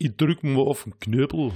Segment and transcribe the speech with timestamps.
[0.00, 1.50] Ich drück mal auf den Knöbel.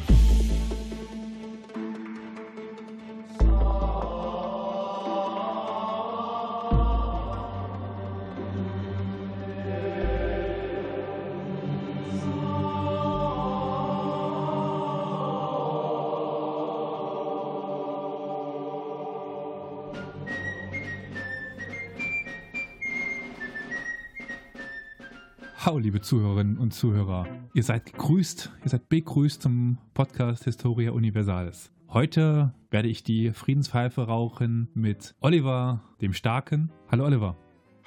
[26.13, 27.27] Zuhörerinnen und Zuhörer.
[27.55, 31.73] Ihr seid gegrüßt, ihr seid begrüßt zum Podcast Historia Universalis.
[31.89, 36.71] Heute werde ich die Friedenspfeife rauchen mit Oliver, dem Starken.
[36.91, 37.39] Hallo, Oliver.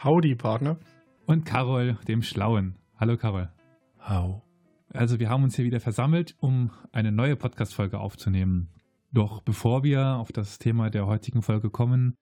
[0.03, 0.79] Howdy, Partner.
[1.27, 2.79] Und Carol, dem Schlauen.
[2.97, 3.51] Hallo, Carol.
[3.99, 4.41] Hau.
[4.89, 8.71] Also, wir haben uns hier wieder versammelt, um eine neue Podcast-Folge aufzunehmen.
[9.11, 12.15] Doch bevor wir auf das Thema der heutigen Folge kommen,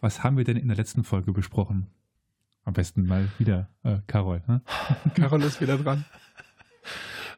[0.00, 1.88] was haben wir denn in der letzten Folge besprochen?
[2.64, 4.40] Am besten mal wieder äh, Carol.
[4.46, 4.60] Ne?
[5.14, 6.04] Carol ist wieder dran.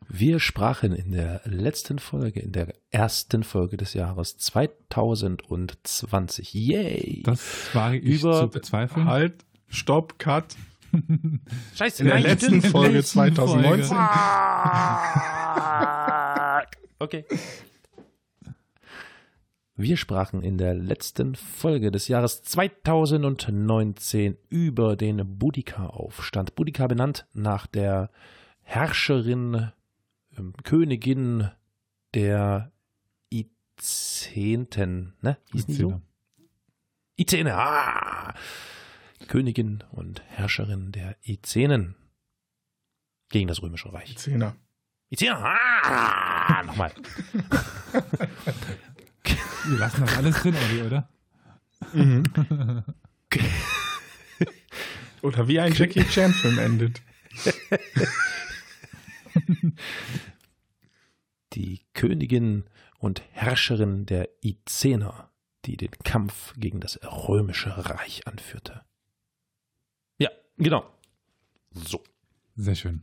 [0.06, 6.52] Wir sprachen in der letzten Folge, in der ersten Folge des Jahres 2020.
[6.52, 7.22] Yay!
[7.24, 9.06] Das war ich Über- zu bezweifeln.
[9.06, 10.56] Halt, stopp, cut.
[11.74, 13.96] Scheiße, In der letzten Folge letzten 2019.
[16.98, 17.24] Okay.
[19.76, 26.54] Wir sprachen in der letzten Folge des Jahres 2019 über den Boudica-Aufstand.
[26.54, 28.10] Boudica benannt nach der
[28.62, 29.72] Herrscherin,
[30.38, 31.50] ähm, Königin
[32.14, 32.70] der
[33.30, 35.38] Izenten, ne?
[35.50, 36.00] Hießen die so?
[37.16, 38.32] Izene, ah!
[39.26, 41.96] Königin und Herrscherin der Izenen
[43.28, 44.16] gegen das Römische Reich.
[44.18, 44.54] Zehner.
[45.10, 46.62] Izene, ah!
[46.62, 46.92] Nochmal.
[49.24, 51.08] Wir lassen das alles drin, Olli, oder?
[51.92, 52.24] Mhm.
[55.22, 57.00] Oder wie ein Jackie Chan-Film endet.
[61.54, 62.64] die Königin
[62.98, 65.30] und Herrscherin der Izener,
[65.64, 68.82] die den Kampf gegen das römische Reich anführte.
[70.18, 70.84] Ja, genau.
[71.70, 72.02] So.
[72.56, 73.02] Sehr schön.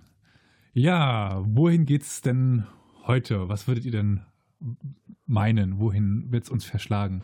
[0.74, 2.68] Ja, wohin geht's denn
[3.04, 3.50] heute?
[3.50, 4.26] Was würdet ihr denn
[5.32, 5.80] meinen?
[5.80, 7.24] Wohin wird's uns verschlagen?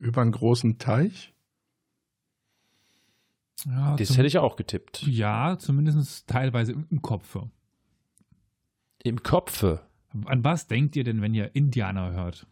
[0.00, 1.32] Über einen großen Teich.
[3.66, 5.02] Ja, Das zum- hätte ich auch getippt.
[5.06, 7.38] ja zumindest teilweise im, im Kopf.
[9.02, 9.80] Im Kopfe.
[10.26, 12.46] An was denkt ihr denn, wenn ihr Indianer hört?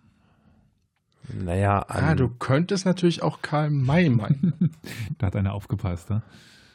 [1.32, 4.74] Naja, an, Ah, du könntest natürlich auch Karl May meinen.
[5.18, 6.10] Da hat einer aufgepasst.
[6.10, 6.22] Ne?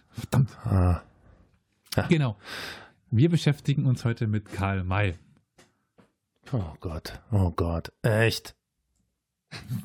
[0.09, 0.55] Verdammt.
[0.65, 1.01] ah,
[2.09, 2.37] Genau.
[3.11, 5.15] Wir beschäftigen uns heute mit Karl May.
[6.53, 8.55] Oh Gott, oh Gott, echt.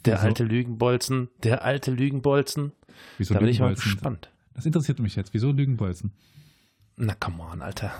[0.05, 0.27] Der Wieso?
[0.27, 2.73] alte Lügenbolzen, der alte Lügenbolzen.
[3.19, 4.31] Wieso Da bin ich mal gespannt.
[4.55, 5.33] Das interessiert mich jetzt.
[5.35, 6.13] Wieso Lügenbolzen?
[6.97, 7.93] Na, come on, Alter.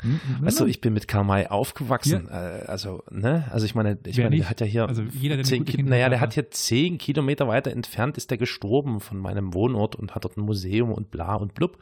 [0.00, 2.28] Hm, Weißt du, ich bin mit Karl aufgewachsen.
[2.28, 3.44] Äh, also, ne?
[3.50, 6.08] Also ich meine, ich Wer meine, der hat ja hier Also jeder, der zehn, naja,
[6.08, 10.24] der hat hier zehn Kilometer weiter entfernt, ist der gestorben von meinem Wohnort und hat
[10.24, 11.78] dort ein Museum und bla und blub.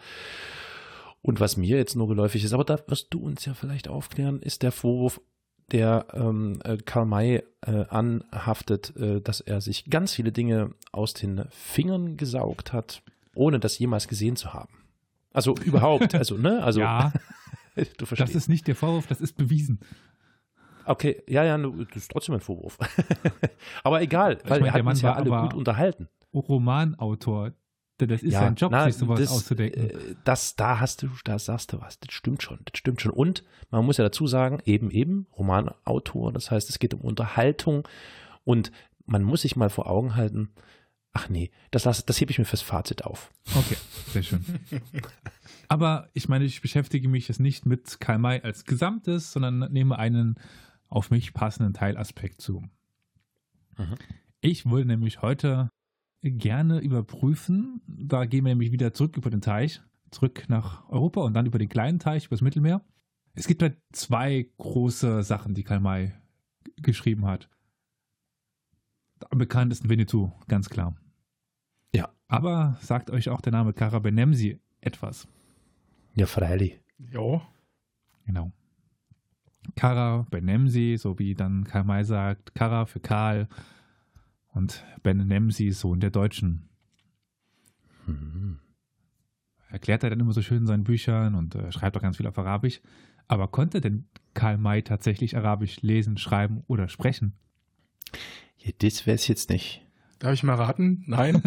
[1.23, 4.41] Und was mir jetzt nur geläufig ist, aber da wirst du uns ja vielleicht aufklären,
[4.41, 5.21] ist der Vorwurf,
[5.73, 11.15] der ähm, äh, Karl May äh, anhaftet, äh, dass er sich ganz viele Dinge aus
[11.15, 13.03] den Fingern gesaugt hat,
[13.35, 14.73] ohne das jemals gesehen zu haben.
[15.33, 16.63] Also überhaupt, also, ne?
[16.65, 17.13] Also, ja,
[17.99, 18.35] du verstehst.
[18.35, 19.81] das ist nicht der Vorwurf, das ist bewiesen.
[20.85, 22.79] Okay, ja, ja, das ist trotzdem ein Vorwurf.
[23.83, 26.09] aber egal, Ich weil meine, er der hat uns ja alle gut unterhalten.
[26.33, 27.53] Romanautor,
[28.01, 29.91] denn das ist ja, sein Job, na, sich sowas das, auszudenken.
[29.91, 31.99] äh, Das, da hast du, da sagst du was.
[31.99, 33.13] Das stimmt schon, das stimmt schon.
[33.13, 37.89] Und man muss ja dazu sagen, eben, eben, Romanautor, das heißt, es geht um Unterhaltung
[38.45, 38.71] und
[39.07, 40.51] man muss sich mal vor Augen halten,
[41.13, 43.31] ach nee, das, das hebe ich mir fürs Fazit auf.
[43.55, 43.77] Okay,
[44.13, 44.45] sehr schön.
[45.69, 49.99] Aber ich meine, ich beschäftige mich jetzt nicht mit Karl May als Gesamtes, sondern nehme
[49.99, 50.37] einen
[50.89, 52.63] auf mich passenden Teilaspekt zu.
[53.79, 53.95] Mhm.
[54.41, 55.71] Ich wollte nämlich heute
[56.23, 61.35] gerne überprüfen, da gehen wir nämlich wieder zurück über den Teich, zurück nach Europa und
[61.35, 62.83] dann über den kleinen Teich, übers Mittelmeer.
[63.35, 66.15] Es gibt halt zwei große Sachen, die Karl May
[66.77, 67.49] geschrieben hat.
[69.31, 70.97] Am bekanntesten Winnetou, ganz klar.
[71.95, 72.09] Ja.
[72.29, 75.29] Aber sagt euch auch der Name Kara Benemsi etwas?
[76.15, 76.81] Ja, freilich.
[76.99, 77.43] Jo.
[78.25, 78.53] Genau.
[79.75, 83.49] Kara Benemsi, so wie dann Karl May sagt, Kara für Karl
[84.57, 86.71] und Benemsi, Sohn der Deutschen.
[88.07, 88.59] Mhm.
[89.69, 92.27] Erklärt er dann immer so schön in seinen Büchern und äh, schreibt auch ganz viel
[92.27, 92.81] auf Arabisch.
[93.29, 97.35] Aber konnte denn Karl May tatsächlich Arabisch lesen, schreiben oder sprechen?
[98.57, 99.83] Ja, das weiß ich jetzt nicht.
[100.21, 101.05] Darf ich mal raten?
[101.07, 101.43] Nein.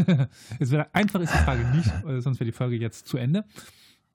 [0.60, 3.44] es wäre einfach ist die Frage nicht, äh, sonst wäre die Folge jetzt zu Ende.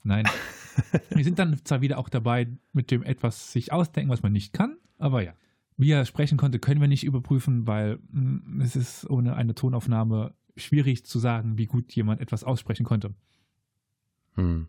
[0.05, 0.29] Nein.
[1.11, 4.53] Wir sind dann zwar wieder auch dabei, mit dem etwas sich ausdenken, was man nicht
[4.53, 5.35] kann, aber ja.
[5.77, 9.55] Wie er sprechen konnte, können wir nicht überprüfen, weil mh, hm, es ist ohne eine
[9.55, 13.15] Tonaufnahme schwierig zu sagen, wie gut jemand etwas aussprechen konnte.
[14.35, 14.69] Hm.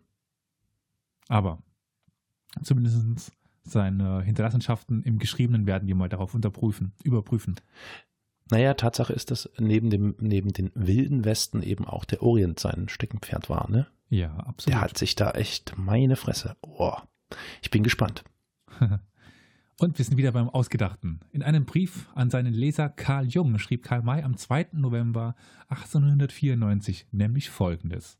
[1.28, 1.62] Aber
[2.62, 3.32] zumindest
[3.62, 7.56] seine Hinterlassenschaften im Geschriebenen werden die mal darauf unterprüfen, überprüfen.
[8.50, 12.88] Naja, Tatsache ist, dass neben dem, neben den wilden Westen eben auch der Orient sein
[12.88, 13.88] Steckenpferd war, ne?
[14.08, 14.74] Ja, absolut.
[14.74, 16.56] Der hat sich da echt meine Fresse.
[16.62, 16.94] Oh,
[17.60, 18.22] ich bin gespannt.
[19.78, 21.20] Und wir sind wieder beim Ausgedachten.
[21.32, 24.68] In einem Brief an seinen Leser Karl Jung schrieb Karl May am 2.
[24.72, 25.36] November
[25.68, 28.18] 1894 nämlich folgendes.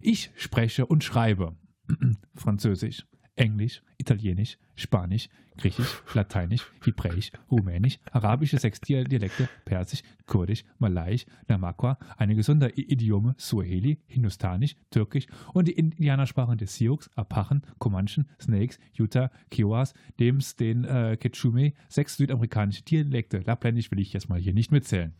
[0.00, 1.56] Ich spreche und schreibe
[2.34, 11.98] Französisch, Englisch, Italienisch, Spanisch, Griechisch, Lateinisch, Hebräisch, Rumänisch, arabische sechs Dialekte, Persisch, Kurdisch, Malaiisch, Namakwa,
[12.16, 19.94] einige Sonderidiome, Suaheli, Hindustanisch, Türkisch und die Indianersprachen des Sioux, Apachen, Comanchen, Snakes, Utah, Kiowas,
[20.18, 23.40] Dems, den äh, Quechume, sechs südamerikanische Dialekte.
[23.40, 25.14] Lappländisch will ich jetzt mal hier nicht mitzählen.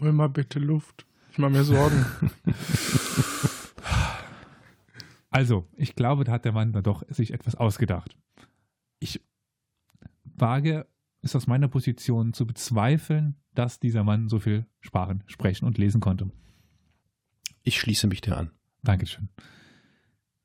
[0.00, 1.06] Hol mal bitte Luft.
[1.32, 2.06] Ich mache mir Sorgen.
[5.36, 8.16] Also, ich glaube, da hat der Mann da doch sich etwas ausgedacht.
[9.00, 9.20] Ich
[10.24, 10.86] wage
[11.20, 16.00] es aus meiner Position zu bezweifeln, dass dieser Mann so viel Sprachen sprechen und lesen
[16.00, 16.30] konnte.
[17.62, 18.50] Ich schließe mich dir an.
[18.82, 19.28] Dankeschön.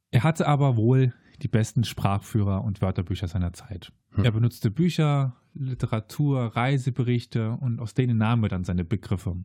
[0.09, 3.93] Er hatte aber wohl die besten Sprachführer und Wörterbücher seiner Zeit.
[4.09, 4.25] Hm.
[4.25, 9.37] Er benutzte Bücher, Literatur, Reiseberichte und aus denen nahm er dann seine Begriffe.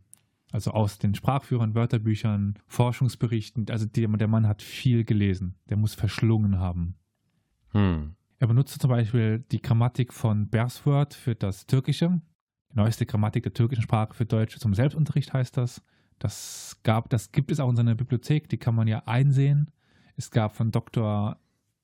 [0.56, 3.66] Also aus den Sprachführern, Wörterbüchern, Forschungsberichten.
[3.68, 5.54] Also der, der Mann hat viel gelesen.
[5.68, 6.94] Der muss verschlungen haben.
[7.72, 8.14] Hm.
[8.38, 12.22] Er benutzte zum Beispiel die Grammatik von Bersworth für das Türkische.
[12.72, 15.82] Die neueste Grammatik der türkischen Sprache für Deutsche zum Selbstunterricht heißt das.
[16.18, 19.70] Das, gab, das gibt es auch in seiner Bibliothek, die kann man ja einsehen.
[20.16, 21.38] Es gab von Dr.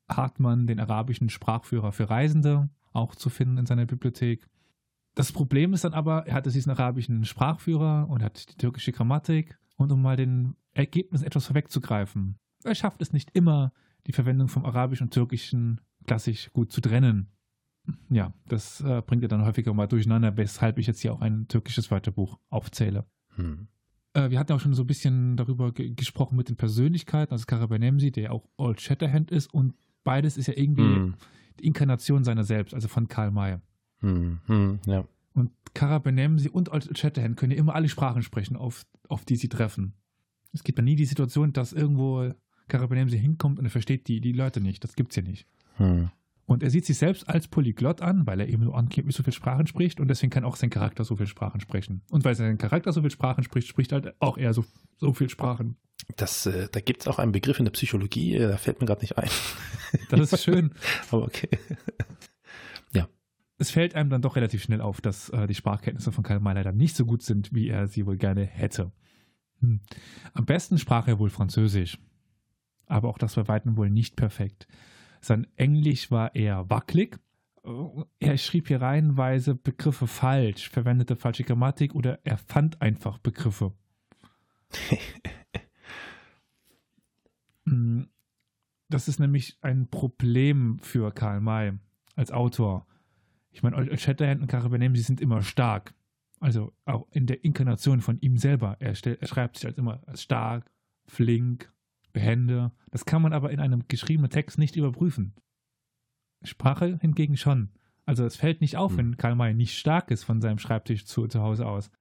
[0.09, 4.49] Hartmann den arabischen Sprachführer für Reisende, auch zu finden in seiner Bibliothek.
[5.15, 9.59] Das Problem ist dann aber, er hatte diesen arabischen Sprachführer und hat die türkische Grammatik.
[9.77, 13.73] Und um mal den Ergebnissen etwas vorwegzugreifen, er schafft es nicht immer,
[14.07, 17.29] die Verwendung vom Arabischen und Türkischen klassisch gut zu trennen.
[18.11, 21.49] Ja, das äh, bringt er dann häufiger mal durcheinander, weshalb ich jetzt hier auch ein
[21.49, 23.07] türkisches Wörterbuch aufzähle.
[23.35, 23.67] Hm.
[24.15, 28.13] Äh, wir hatten auch schon so ein bisschen darüber gesprochen mit den Persönlichkeiten, also Karabanemsi,
[28.13, 29.75] der auch Old Shatterhand ist und
[30.05, 31.15] beides ist ja irgendwie hm.
[31.59, 33.59] die Inkarnation seiner selbst, also von Karl May.
[34.03, 35.05] Hm, hm, ja.
[35.35, 39.37] Und Kara Benemsi und Old Shatterhand können ja immer alle Sprachen sprechen, auf, auf die
[39.37, 39.95] sie treffen.
[40.53, 42.31] Es gibt ja nie die Situation, dass irgendwo
[42.69, 44.85] Kara Benemsi hinkommt und er versteht die, die Leute nicht.
[44.85, 45.47] Das gibt's ja nicht.
[45.77, 46.11] Hm.
[46.45, 49.33] Und er sieht sich selbst als Polyglott an, weil er eben so angeblich so viele
[49.33, 52.03] Sprachen spricht und deswegen kann auch sein Charakter so viele Sprachen sprechen.
[52.11, 54.65] Und weil sein Charakter so viele Sprachen spricht, spricht halt auch er so,
[54.99, 55.77] so viele Sprachen.
[56.17, 58.87] Das, äh, da gibt es auch einen Begriff in der Psychologie, äh, da fällt mir
[58.87, 59.31] gerade nicht ein.
[60.11, 60.73] Das ist schön.
[61.11, 61.49] Aber okay
[63.63, 66.55] es fällt einem dann doch relativ schnell auf, dass äh, die Sprachkenntnisse von Karl May
[66.55, 68.91] leider nicht so gut sind, wie er sie wohl gerne hätte.
[69.61, 69.81] Hm.
[70.35, 71.99] Am besten sprach er wohl Französisch.
[72.87, 74.67] Aber auch das war weitem wohl nicht perfekt.
[75.21, 77.21] Sein Englisch war eher wackelig.
[78.19, 83.73] Er schrieb hier reihenweise Begriffe falsch, verwendete falsche Grammatik oder er fand einfach Begriffe.
[87.65, 88.09] Hm.
[88.89, 91.75] das ist nämlich ein Problem für Karl May
[92.17, 92.89] als Autor.
[93.53, 95.95] Ich meine, Shatterhand und Karabanem, sie sind immer stark.
[96.41, 98.77] Also auch in der Inkarnation von ihm selber.
[98.81, 100.73] Er, stell, er schreibt sich als immer als stark,
[101.07, 101.73] flink,
[102.13, 102.73] behende.
[102.91, 105.35] Das kann man aber in einem geschriebenen Text nicht überprüfen.
[106.43, 107.71] Sprache hingegen schon.
[108.07, 108.97] Also es fällt nicht auf, mhm.
[108.97, 111.93] wenn Karl May nicht stark ist von seinem Schreibtisch zu, zu Hause aus.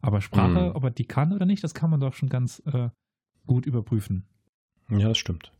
[0.00, 0.76] Aber Sprache, mhm.
[0.76, 2.88] ob er die kann oder nicht, das kann man doch schon ganz äh,
[3.46, 4.26] gut überprüfen.
[4.88, 5.52] Ja, das stimmt.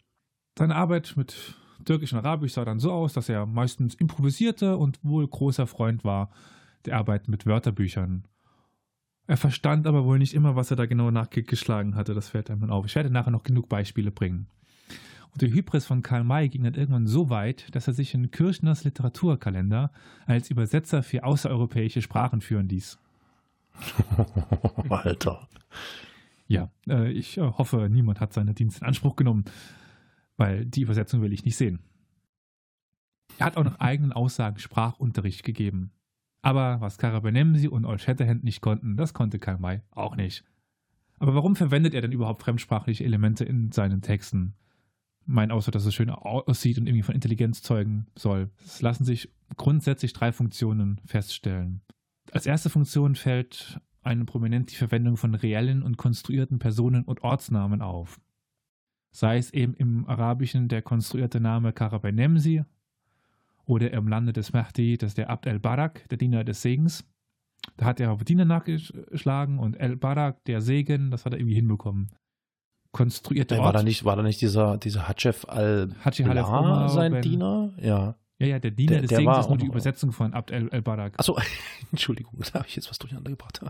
[0.58, 4.98] Seine Arbeit mit Türkisch und Arabisch sah dann so aus, dass er meistens improvisierte und
[5.02, 6.30] wohl großer Freund war
[6.84, 8.24] der Arbeit mit Wörterbüchern.
[9.26, 12.14] Er verstand aber wohl nicht immer, was er da genau nachgeschlagen hatte.
[12.14, 12.84] Das fällt einem auf.
[12.84, 14.46] Ich werde nachher noch genug Beispiele bringen.
[15.32, 18.30] Und der Hybris von Karl May ging dann irgendwann so weit, dass er sich in
[18.30, 19.90] Kirchners Literaturkalender
[20.26, 22.98] als Übersetzer für außereuropäische Sprachen führen ließ.
[24.88, 25.48] Alter.
[26.46, 29.44] Ja, äh, ich äh, hoffe, niemand hat seine Dienste in Anspruch genommen
[30.36, 31.80] weil die Übersetzung will ich nicht sehen.
[33.38, 35.92] Er hat auch nach eigenen Aussagen Sprachunterricht gegeben.
[36.42, 40.44] Aber was Karabenemsi und Old Shatterhand nicht konnten, das konnte Karl May auch nicht.
[41.18, 44.54] Aber warum verwendet er denn überhaupt fremdsprachliche Elemente in seinen Texten?
[45.26, 48.50] Mein außer, dass es schön aussieht und irgendwie von Intelligenz zeugen soll.
[48.62, 51.80] Es lassen sich grundsätzlich drei Funktionen feststellen.
[52.30, 57.80] Als erste Funktion fällt eine prominent die Verwendung von reellen und konstruierten Personen und Ortsnamen
[57.80, 58.20] auf.
[59.14, 62.64] Sei es eben im Arabischen der konstruierte Name Karabenemsi
[63.64, 67.04] oder im Lande des Mahdi, das ist der Abd el-Barak, der Diener des Segens.
[67.76, 72.10] Da hat er auf Diener nachgeschlagen und el-Barak, der Segen, das hat er irgendwie hinbekommen.
[72.90, 73.66] Konstruierte Der Ort.
[73.66, 77.22] war da nicht, war da nicht dieser, dieser Hatschef al Haji Halef Omar, sein Ben-
[77.22, 77.72] Diener?
[77.80, 78.16] Ja.
[78.40, 80.68] Ja, ja, der Diener Der- des der Segens ist nur die Übersetzung von Abd el-
[80.72, 81.18] el-Barak.
[81.18, 81.38] Achso,
[81.92, 83.60] Entschuldigung, da habe ich jetzt was durcheinander gebracht.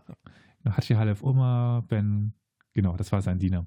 [0.64, 2.32] Halef Omar, Ben,
[2.72, 3.66] genau, das war sein Diener.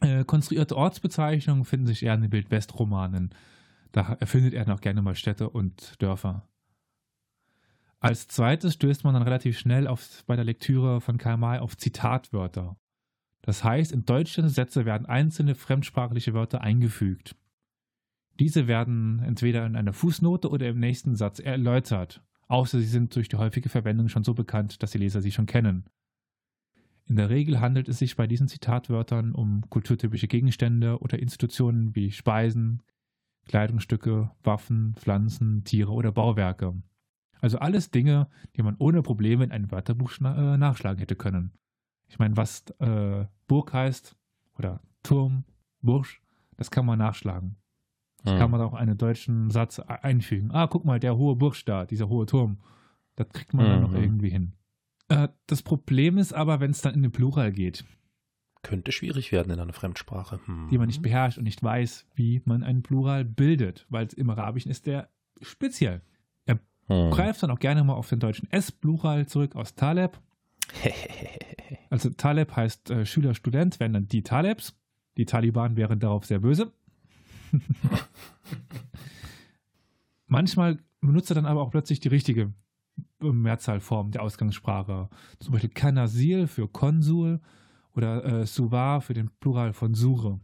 [0.00, 3.30] Äh, konstruierte Ortsbezeichnungen finden sich eher in den Wildwest-Romanen.
[3.92, 6.46] Da erfindet er noch gerne mal Städte und Dörfer.
[7.98, 11.76] Als zweites stößt man dann relativ schnell auf, bei der Lektüre von Karl May auf
[11.76, 12.76] Zitatwörter.
[13.40, 17.36] Das heißt, in deutschen Sätze werden einzelne fremdsprachliche Wörter eingefügt.
[18.38, 23.28] Diese werden entweder in einer Fußnote oder im nächsten Satz erläutert, außer sie sind durch
[23.28, 25.84] die häufige Verwendung schon so bekannt, dass die Leser sie schon kennen.
[27.08, 32.10] In der Regel handelt es sich bei diesen Zitatwörtern um kulturtypische Gegenstände oder Institutionen wie
[32.10, 32.82] Speisen,
[33.46, 36.74] Kleidungsstücke, Waffen, Pflanzen, Tiere oder Bauwerke.
[37.40, 41.52] Also alles Dinge, die man ohne Probleme in ein Wörterbuch äh, nachschlagen hätte können.
[42.08, 44.16] Ich meine, was äh, Burg heißt
[44.58, 45.44] oder Turm,
[45.82, 46.20] Bursch,
[46.56, 47.56] das kann man nachschlagen.
[48.24, 48.38] Hm.
[48.38, 50.50] Kann man auch einen deutschen Satz e- einfügen.
[50.50, 52.58] Ah, guck mal, der hohe Bursch da, dieser hohe Turm.
[53.14, 53.96] Das kriegt man dann noch Mhm.
[53.96, 54.52] irgendwie hin.
[55.08, 57.84] Äh, das Problem ist aber, wenn es dann in den Plural geht,
[58.62, 60.40] Könnte schwierig werden in einer Fremdsprache.
[60.46, 60.68] Hm.
[60.70, 64.70] die man nicht beherrscht und nicht weiß, wie man einen Plural bildet, weil im Arabischen
[64.70, 65.08] ist der
[65.40, 66.02] speziell.
[66.88, 67.10] Hm.
[67.10, 70.18] Greift dann auch gerne mal auf den deutschen S-Plural zurück aus Taleb.
[71.88, 74.76] Also Taleb heißt äh, Schüler, Student, wären dann die Talebs.
[75.16, 76.72] Die Taliban wären darauf sehr böse.
[80.26, 82.52] Manchmal benutzt er dann aber auch plötzlich die richtige
[83.20, 85.08] Mehrzahlform der Ausgangssprache.
[85.40, 87.40] Zum Beispiel Kanasil für Konsul
[87.92, 90.40] oder äh, Suvar für den Plural von Sure.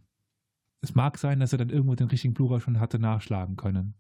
[0.81, 3.95] Es mag sein, dass er dann irgendwo den richtigen Plural schon hatte nachschlagen können.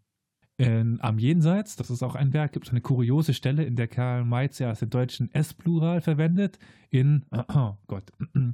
[0.56, 3.88] In Am Jenseits, das ist auch ein Werk, gibt es eine kuriose Stelle, in der
[3.88, 6.58] Karl May zuerst den deutschen S-Plural verwendet,
[6.90, 7.24] in,
[7.54, 8.12] oh Gott,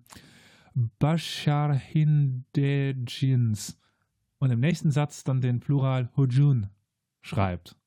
[0.99, 3.79] Bashar Hindejins
[4.39, 6.69] und im nächsten Satz dann den Plural Hujun
[7.21, 7.78] schreibt.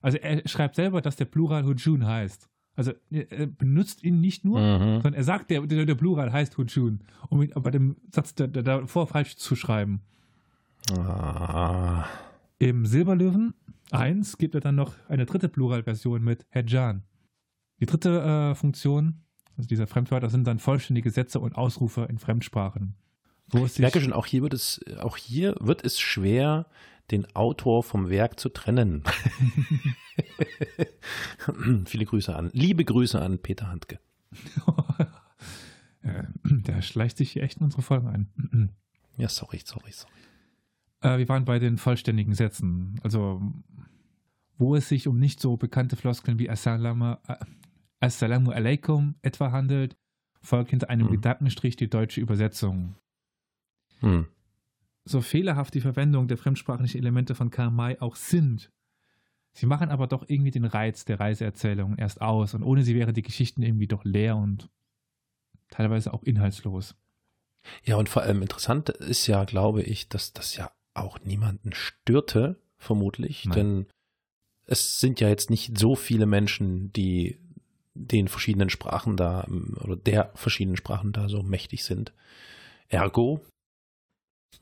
[0.00, 2.48] Also er schreibt selber, dass der Plural Hujun heißt.
[2.76, 5.00] Also er benutzt ihn nicht nur, Mhm.
[5.02, 8.46] sondern er sagt, der, der, der Plural heißt Hujun, um ihn bei dem Satz da-
[8.46, 10.00] da- davor falsch zu schreiben.
[10.96, 12.06] Ah.
[12.58, 13.54] Im Silberlöwen
[13.90, 17.02] 1 gibt er dann noch eine dritte Pluralversion mit Hedjan.
[17.80, 19.22] Die dritte äh, Funktion,
[19.56, 22.94] also dieser Fremdwörter, sind dann vollständige Sätze und Ausrufe in Fremdsprachen.
[23.52, 26.66] Ich merke schon, auch hier wird es, auch hier wird es schwer,
[27.10, 29.02] den Autor vom Werk zu trennen.
[31.86, 33.98] Viele Grüße an, liebe Grüße an Peter Handke.
[36.44, 38.70] Der schleicht sich hier echt in unsere Folgen ein.
[39.16, 40.12] Ja, sorry, sorry, sorry.
[41.00, 43.00] Äh, wir waren bei den vollständigen Sätzen.
[43.02, 43.42] Also,
[44.56, 47.36] wo es sich um nicht so bekannte Floskeln wie Assalamu, äh,
[48.00, 49.96] Assalamu alaikum etwa handelt,
[50.40, 51.12] folgt hinter einem Mhm.
[51.12, 52.94] Gedankenstrich die deutsche Übersetzung.
[54.00, 54.26] Hm.
[55.08, 58.70] So fehlerhaft die Verwendung der fremdsprachlichen Elemente von Karl May auch sind.
[59.52, 63.14] Sie machen aber doch irgendwie den Reiz der Reiseerzählung erst aus und ohne sie wären
[63.14, 64.68] die Geschichten irgendwie doch leer und
[65.70, 66.94] teilweise auch inhaltslos.
[67.84, 72.60] Ja, und vor allem interessant ist ja, glaube ich, dass das ja auch niemanden störte,
[72.76, 73.54] vermutlich, Nein.
[73.54, 73.86] denn
[74.66, 77.38] es sind ja jetzt nicht so viele Menschen, die
[77.94, 79.46] den verschiedenen Sprachen da
[79.82, 82.12] oder der verschiedenen Sprachen da so mächtig sind.
[82.88, 83.40] Ergo,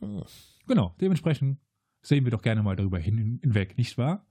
[0.01, 0.23] hm,
[0.67, 1.59] Genau, dementsprechend
[2.03, 4.27] sehen wir doch gerne mal darüber hin, hinweg, nicht wahr?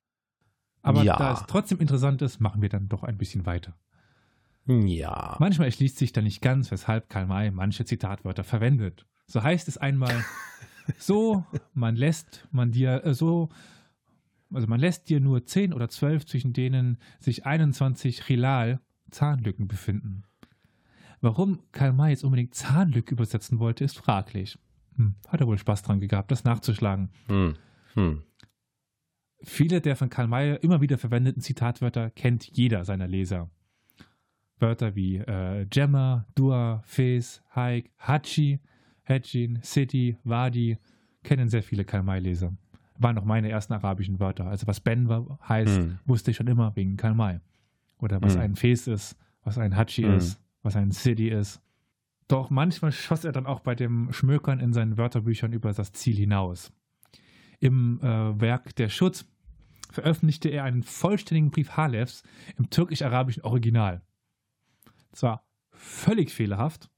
[0.81, 1.15] Aber Ja.
[1.15, 3.75] da es trotzdem interessant ist, machen wir dann doch ein bisschen weiter.
[4.67, 5.35] ja.
[5.39, 9.05] Manchmal erschließt sich da nicht ganz, weshalb Karl May manche Zitatwörter verwendet.
[9.27, 10.23] So heißt es einmal,
[10.97, 11.43] so,
[11.73, 13.49] man lässt man dir, äh, so,
[14.51, 18.79] also man lässt dir nur 10 oder 12, zwischen denen sich 21 Chilal
[19.11, 20.23] Zahnlücken befinden.
[21.21, 24.57] Warum Karl May jetzt unbedingt Zahnlücke übersetzen wollte, ist fraglich.
[24.97, 27.09] Hm, hat er wohl Spaß dran gehabt, das nachzuschlagen.
[27.27, 27.55] Hm.
[27.95, 28.23] Hm.
[29.43, 33.49] Viele der von Karl May immer wieder verwendeten Zitatwörter kennt jeder seiner Leser.
[34.59, 38.59] Wörter wie äh, Gemma, Dua, Fes, Haik, Hachi,
[39.03, 40.77] Hedjin, City, Wadi
[41.23, 42.55] kennen sehr viele Karl May-Leser.
[42.97, 44.45] Waren auch meine ersten arabischen Wörter.
[44.47, 45.99] Also was Ben war, heißt, Hm.
[46.05, 47.39] wusste ich schon immer wegen Karl May.
[47.99, 48.41] Oder was Hm.
[48.41, 50.17] ein Fes ist, was ein Hachi Hm.
[50.17, 51.61] ist, was ein City ist.
[52.27, 56.15] Doch manchmal schoss er dann auch bei dem Schmökern in seinen Wörterbüchern über das Ziel
[56.15, 56.71] hinaus.
[57.59, 59.25] Im äh, Werk Der Schutz
[59.91, 62.23] veröffentlichte er einen vollständigen Brief Halefs
[62.57, 64.01] im türkisch-arabischen Original.
[65.11, 66.89] Zwar völlig fehlerhaft,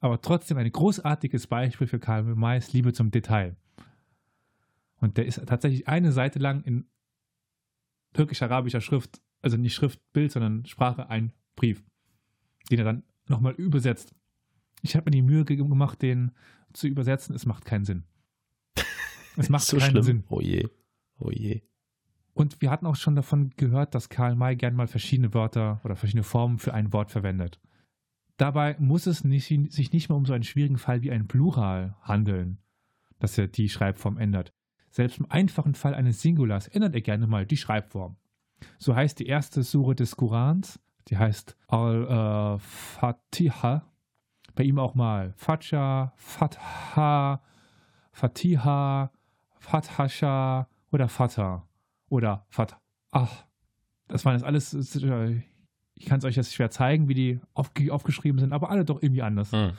[0.00, 3.56] aber trotzdem ein großartiges Beispiel für Karl Mays Liebe zum Detail.
[4.98, 6.88] Und der ist tatsächlich eine Seite lang in
[8.14, 11.84] türkisch-arabischer Schrift, also nicht Schriftbild, sondern Sprache, ein Brief,
[12.70, 14.15] den er dann nochmal übersetzt.
[14.86, 16.30] Ich habe mir die Mühe gemacht, den
[16.72, 17.34] zu übersetzen.
[17.34, 18.04] Es macht keinen Sinn.
[19.36, 20.02] Es macht so keinen schlimm.
[20.04, 20.22] Sinn.
[20.28, 20.68] Oh je.
[21.18, 21.62] Oh je.
[22.34, 25.96] Und wir hatten auch schon davon gehört, dass Karl May gern mal verschiedene Wörter oder
[25.96, 27.58] verschiedene Formen für ein Wort verwendet.
[28.36, 31.96] Dabei muss es nicht, sich nicht mal um so einen schwierigen Fall wie ein Plural
[32.02, 32.58] handeln,
[33.18, 34.52] dass er die Schreibform ändert.
[34.90, 38.16] Selbst im einfachen Fall eines Singulars ändert er gerne mal die Schreibform.
[38.78, 40.78] So heißt die erste Sure des Korans,
[41.08, 42.56] die heißt Al-Fatiha,
[44.56, 47.40] bei ihm auch mal Fatha, Fatha,
[48.10, 49.12] Fatiha,
[49.58, 51.68] Fathasha oder Fatah
[52.08, 52.80] oder Fatah.
[54.08, 54.74] Das waren jetzt alles,
[55.94, 59.22] ich kann es euch jetzt schwer zeigen, wie die aufgeschrieben sind, aber alle doch irgendwie
[59.22, 59.52] anders.
[59.52, 59.72] Hm.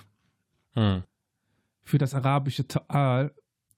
[0.74, 1.04] Hm.
[1.84, 3.32] Für das arabische Ta'al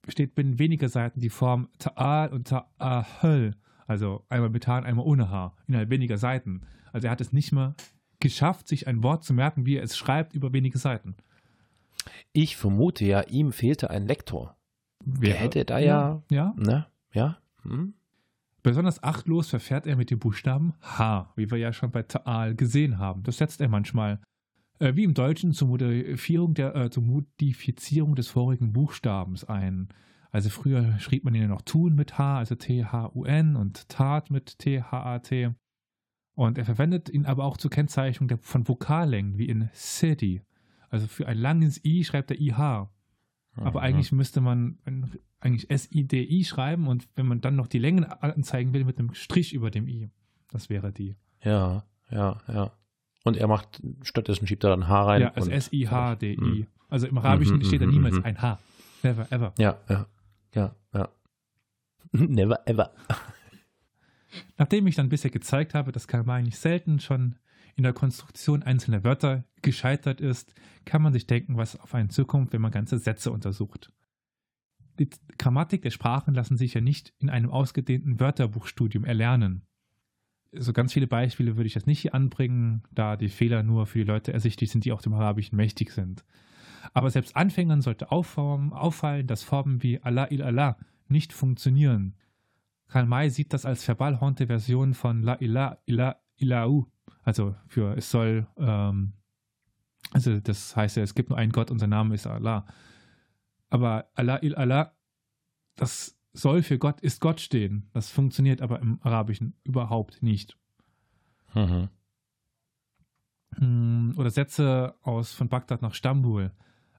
[0.07, 3.53] steht binnen weniger Seiten die Form Ta'al und Ta'ahel,
[3.87, 6.61] also einmal mit H und einmal ohne H, innerhalb weniger Seiten.
[6.91, 7.75] Also er hat es nicht mehr
[8.19, 11.15] geschafft, sich ein Wort zu merken, wie er es schreibt, über wenige Seiten.
[12.33, 14.55] Ich vermute ja, ihm fehlte ein Lektor.
[15.05, 16.53] Wer hätte da ja- Ja.
[16.57, 16.87] Ne?
[17.13, 17.37] Ja?
[17.63, 17.93] Hm?
[18.61, 22.97] Besonders achtlos verfährt er mit dem Buchstaben H, wie wir ja schon bei Taal gesehen
[22.97, 23.23] haben.
[23.23, 24.19] Das setzt er manchmal,
[24.79, 29.87] äh, wie im Deutschen, zur Modifizierung, der, äh, zur Modifizierung des vorigen Buchstabens ein.
[30.31, 34.59] Also früher schrieb man ihn ja noch Tun mit H, also T-H-U-N und Tat mit
[34.59, 35.51] T-H-A-T.
[36.39, 40.41] Und er verwendet ihn aber auch zur Kennzeichnung der, von Vokallängen, wie in City.
[40.89, 42.87] Also für ein langes I schreibt er IH.
[43.55, 43.85] Aber Mhm.
[43.85, 44.77] eigentlich müsste man
[45.41, 49.53] eigentlich S-I-D-I schreiben und wenn man dann noch die Längen anzeigen will, mit einem Strich
[49.53, 50.09] über dem I.
[50.49, 51.17] Das wäre die.
[51.43, 52.71] Ja, ja, ja.
[53.25, 55.21] Und er macht, stattdessen schiebt er dann H rein.
[55.23, 56.37] ja, also S-I-H-D-I.
[56.39, 56.67] Mhm.
[56.87, 58.59] Also im Arabischen Mhm, steht da mhm, niemals ein H.
[59.03, 59.53] Never, ever.
[59.57, 60.05] Ja, ja,
[60.55, 61.09] ja, ja.
[62.13, 62.91] Never ever.
[64.57, 67.35] Nachdem ich dann bisher gezeigt habe, dass Karl nicht selten schon
[67.75, 70.53] in der Konstruktion einzelner Wörter gescheitert ist,
[70.85, 73.91] kann man sich denken, was auf einen zukommt, wenn man ganze Sätze untersucht.
[74.99, 79.61] Die Grammatik der Sprachen lassen sich ja nicht in einem ausgedehnten Wörterbuchstudium erlernen.
[80.51, 83.99] So ganz viele Beispiele würde ich jetzt nicht hier anbringen, da die Fehler nur für
[83.99, 86.25] die Leute ersichtlich sind, die auch dem Arabischen mächtig sind.
[86.93, 90.77] Aber selbst Anfängern sollte auffallen dass Formen wie Allah il Allah
[91.07, 92.15] nicht funktionieren.
[92.89, 96.85] Karl May sieht das als verbalhornte Version von La Ilah Ilah Ilahu.
[97.23, 99.13] Also für es soll, ähm,
[100.11, 102.65] also das heißt ja, es gibt nur einen Gott und sein Name ist Allah.
[103.69, 104.95] Aber Allah il Allah,
[105.75, 107.89] das soll für Gott ist Gott stehen.
[107.93, 110.57] Das funktioniert aber im Arabischen überhaupt nicht.
[111.53, 111.89] Mhm.
[113.55, 116.51] Hm, Oder Sätze aus von Bagdad nach Stambul.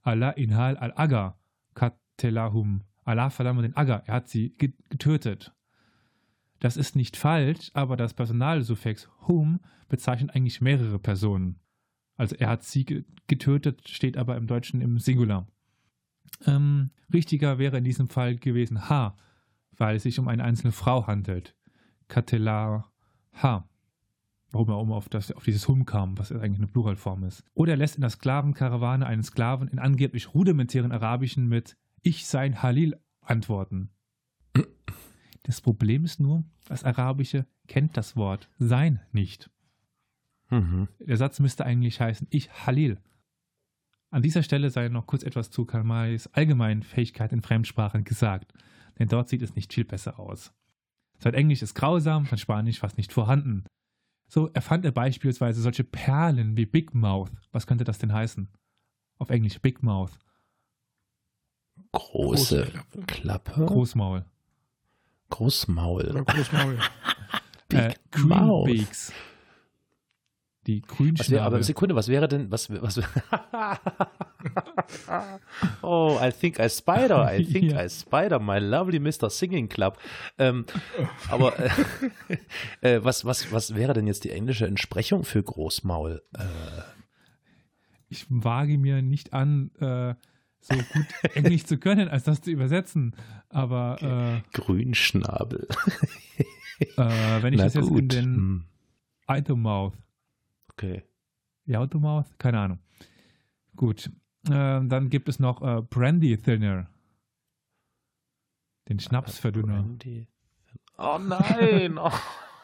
[0.02, 1.38] Allah inhal al-Aga
[1.74, 2.82] katelahum.
[3.04, 5.52] Allah verdamme den Aga, er hat sie ge- getötet.
[6.60, 11.58] Das ist nicht falsch, aber das Personalsuffix hum bezeichnet eigentlich mehrere Personen.
[12.16, 15.48] Also er hat sie ge- getötet, steht aber im Deutschen im Singular.
[16.46, 19.16] Ähm, richtiger wäre in diesem Fall gewesen ha,
[19.76, 21.56] weil es sich um eine einzelne Frau handelt.
[22.08, 22.90] Katelah
[23.42, 23.66] ha
[24.52, 27.44] warum er um auf, das, auf dieses Hum kam, was eigentlich eine Pluralform ist.
[27.54, 32.62] Oder er lässt in der Sklavenkarawane einen Sklaven in angeblich rudimentären Arabischen mit Ich sein
[32.62, 33.90] Halil antworten.
[35.44, 39.50] Das Problem ist nur, das Arabische kennt das Wort sein nicht.
[40.50, 40.88] Mhm.
[40.98, 42.98] Der Satz müsste eigentlich heißen Ich Halil.
[44.10, 48.52] An dieser Stelle sei noch kurz etwas zu Karl Mays allgemeinen Fähigkeit in Fremdsprachen gesagt,
[48.98, 50.52] denn dort sieht es nicht viel besser aus.
[51.18, 53.64] Sein Englisch ist grausam, sein Spanisch fast nicht vorhanden.
[54.26, 57.32] So erfand er beispielsweise solche Perlen wie Big Mouth.
[57.52, 58.48] Was könnte das denn heißen?
[59.18, 60.18] Auf Englisch Big Mouth,
[61.92, 63.66] Große Große Klappe.
[63.66, 64.24] Großmaul.
[65.30, 66.08] Großmaul.
[66.10, 66.78] Oder Großmaul.
[67.72, 68.66] Äh, Big Mouth.
[68.66, 69.12] Green Beaks.
[70.66, 71.38] Die Was wär, Grünschnabel.
[71.40, 72.98] aber Sekunde, was wäre denn, was, was,
[75.82, 77.84] oh, I think I spider, I think Ja.
[77.84, 79.30] I spider, my lovely Mr.
[79.30, 79.98] Singing Club.
[80.38, 80.66] Ähm,
[81.30, 81.70] aber äh,
[82.80, 86.22] äh, was, was, was wäre denn jetzt die englische Entsprechung für Großmaul?
[86.36, 86.42] Äh,
[88.08, 90.14] ich wage mir nicht an, äh,
[90.60, 93.14] so gut Englisch zu können, als das zu übersetzen.
[93.48, 95.66] Aber Grünschnabel.
[96.78, 98.12] äh, äh, wenn ich Na das jetzt in gut.
[98.12, 98.64] den Hm,
[99.26, 99.94] Automouth,
[100.72, 101.02] Okay.
[101.66, 102.78] ja, Automouth, keine Ahnung.
[103.76, 104.10] Gut.
[104.50, 106.88] Ähm, dann gibt es noch äh, Brandy Thinner.
[108.88, 109.82] Den Schnapsverdünner.
[109.82, 110.26] Brandy.
[110.98, 111.98] Oh nein!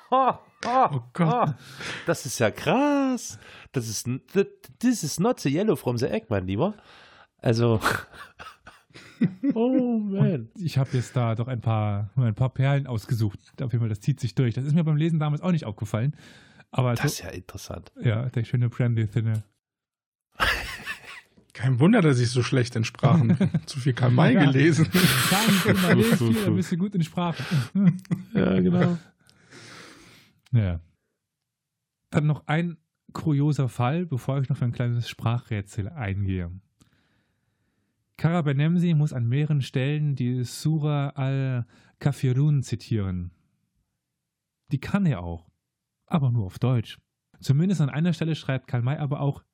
[0.09, 0.35] Oh.
[0.65, 1.57] Oh Gott.
[2.07, 3.41] Das ist ja krass.
[3.73, 4.09] Das ist,
[4.79, 6.75] this is not the yellow from the egg, mein Lieber.
[7.47, 7.81] Also,
[9.55, 10.49] oh man.
[10.57, 13.39] Ich habe jetzt da doch ein paar, ein paar Perlen ausgesucht.
[13.63, 14.55] Auf jeden Fall, das zieht sich durch.
[14.55, 16.17] Das ist mir beim Lesen damals auch nicht aufgefallen.
[16.73, 17.93] Aber Das so, ist ja interessant.
[18.03, 19.45] ja, der schöne Brandy Thinner.
[21.53, 23.49] Kein Wunder, dass ich so schlecht in Sprachen bin.
[23.67, 24.47] Zu viel Karl May Ja.
[24.47, 24.89] gelesen.
[24.93, 25.55] Lesen
[26.25, 27.45] viel, dann bist du gut in Sprache.
[28.35, 28.99] Ja, genau.
[30.53, 30.81] Ja.
[32.11, 32.77] Dann noch ein
[33.13, 36.51] kurioser Fall, bevor ich noch für ein kleines Sprachrätsel eingehe.
[38.17, 43.31] Karabenemsi muss an mehreren Stellen die Surah al-Kafirun zitieren.
[44.73, 45.51] Die kann er auch,
[46.07, 46.99] aber nur auf Deutsch.
[47.41, 49.45] Zumindest an einer Stelle schreibt Karl May aber auch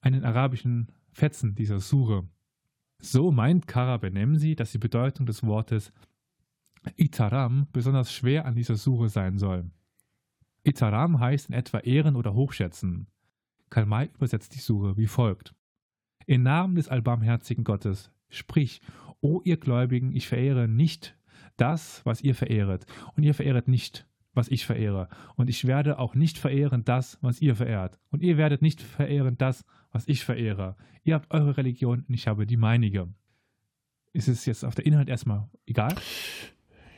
[0.00, 2.28] einen arabischen Fetzen dieser Sure.
[2.98, 5.92] So meint Karabenemsi, dass die Bedeutung des Wortes
[6.96, 9.70] Itaram besonders schwer an dieser Sure sein soll.
[10.62, 13.06] Itaram heißt in etwa ehren oder hochschätzen.
[13.68, 15.54] Karl May übersetzt die Sure wie folgt.
[16.30, 18.82] Im Namen des allbarmherzigen Gottes, sprich,
[19.20, 21.18] O ihr Gläubigen, ich verehre nicht
[21.56, 26.14] das, was ihr verehret, und ihr verehret nicht, was ich verehre, und ich werde auch
[26.14, 30.76] nicht verehren das, was ihr verehrt, und ihr werdet nicht verehren das, was ich verehre.
[31.02, 33.08] Ihr habt eure Religion und ich habe die meinige.
[34.12, 35.96] Ist es jetzt auf der Inhalt erstmal egal?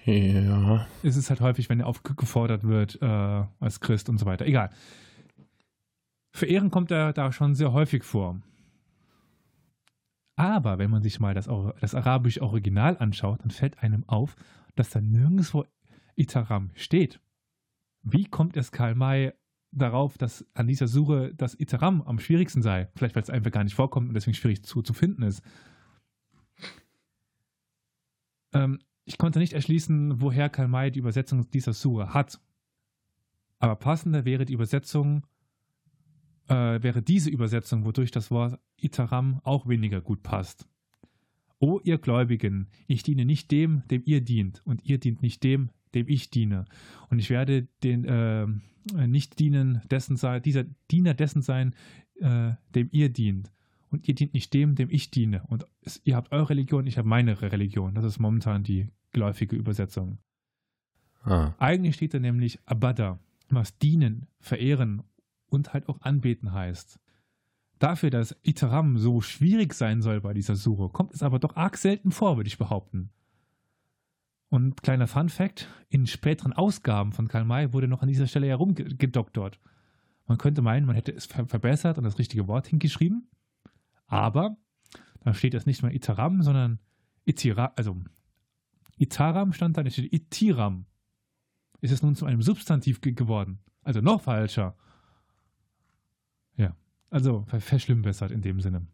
[0.04, 0.86] Ja.
[1.02, 4.44] ist es halt häufig, wenn er aufgefordert wird äh, als Christ und so weiter.
[4.44, 4.68] Egal.
[6.32, 8.42] Verehren kommt er da schon sehr häufig vor.
[10.36, 11.48] Aber wenn man sich mal das,
[11.80, 14.36] das arabische Original anschaut, dann fällt einem auf,
[14.74, 15.64] dass da nirgendwo
[16.16, 17.20] Itaram steht.
[18.02, 19.32] Wie kommt es Karl May
[19.70, 22.88] darauf, dass an dieser Suche das Itaram am schwierigsten sei?
[22.96, 25.42] Vielleicht, weil es einfach gar nicht vorkommt und deswegen schwierig zu, zu finden ist.
[28.52, 32.40] Ähm, ich konnte nicht erschließen, woher Karl May die Übersetzung dieser Sure hat.
[33.58, 35.26] Aber passender wäre die Übersetzung,
[36.48, 40.66] äh, wäre diese Übersetzung, wodurch das Wort Itaram auch weniger gut passt.
[41.58, 45.70] O ihr Gläubigen, ich diene nicht dem, dem ihr dient, und ihr dient nicht dem,
[45.94, 46.64] dem ich diene.
[47.08, 48.46] Und ich werde den äh,
[49.06, 51.74] nicht dienen dessen sein, dieser Diener dessen sein,
[52.20, 53.52] äh, dem ihr dient.
[53.90, 55.44] Und ihr dient nicht dem, dem ich diene.
[55.48, 57.94] Und es, ihr habt eure Religion, ich habe meine Religion.
[57.94, 60.18] Das ist momentan die geläufige Übersetzung.
[61.22, 61.54] Ah.
[61.58, 65.02] Eigentlich steht da nämlich Abada, was dienen, verehren
[65.52, 66.98] und halt auch anbeten heißt.
[67.78, 71.76] Dafür, dass Iteram so schwierig sein soll bei dieser Suche, kommt es aber doch arg
[71.76, 73.10] selten vor, würde ich behaupten.
[74.48, 78.46] Und kleiner Fun Fact: In späteren Ausgaben von Karl May wurde noch an dieser Stelle
[78.46, 79.58] herumgedoktort.
[80.26, 83.28] Man könnte meinen, man hätte es ver verbessert und das richtige Wort hingeschrieben,
[84.06, 84.56] aber
[85.20, 86.78] da steht es nicht mehr Iteram, sondern
[87.24, 87.96] Itira, also
[88.96, 90.86] Itaram stand da, da steht Itiram.
[91.80, 93.58] Ist es nun zu einem Substantiv ge geworden?
[93.82, 94.76] Also noch falscher.
[97.12, 98.86] Also ver verschlimmbessert in dem Sinne.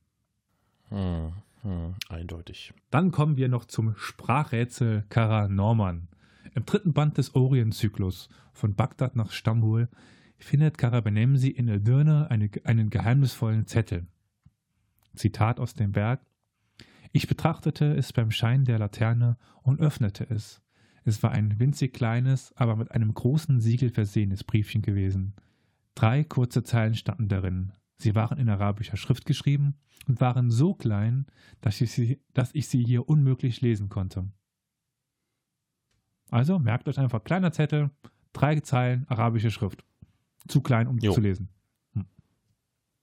[0.88, 1.33] Hm.
[1.62, 1.94] Hm.
[2.09, 2.74] Eindeutig.
[2.90, 6.09] Dann kommen wir noch zum Sprachrätsel Kara Norman.
[6.54, 9.88] Im dritten Band des Orientzyklus von Bagdad nach Stambul
[10.37, 14.09] findet Karabenemsi in Edirne eine, einen geheimnisvollen Zettel.
[15.14, 16.20] Zitat aus dem Werk.
[17.12, 20.61] Ich betrachtete es beim Schein der Laterne und öffnete es.
[21.04, 25.35] Es war ein winzig kleines, aber mit einem großen Siegel versehenes Briefchen gewesen.
[25.94, 27.72] Drei kurze Zeilen standen darin.
[27.98, 29.74] Sie waren in arabischer Schrift geschrieben
[30.06, 31.26] und waren so klein,
[31.61, 34.30] dass ich sie, dass ich sie hier unmöglich lesen konnte.
[36.30, 37.90] Also merkt euch einfach kleiner Zettel,
[38.32, 39.84] drei Zeilen arabische Schrift.
[40.46, 41.12] Zu klein, um Jo.
[41.12, 41.48] zu lesen.
[41.94, 42.06] Hm.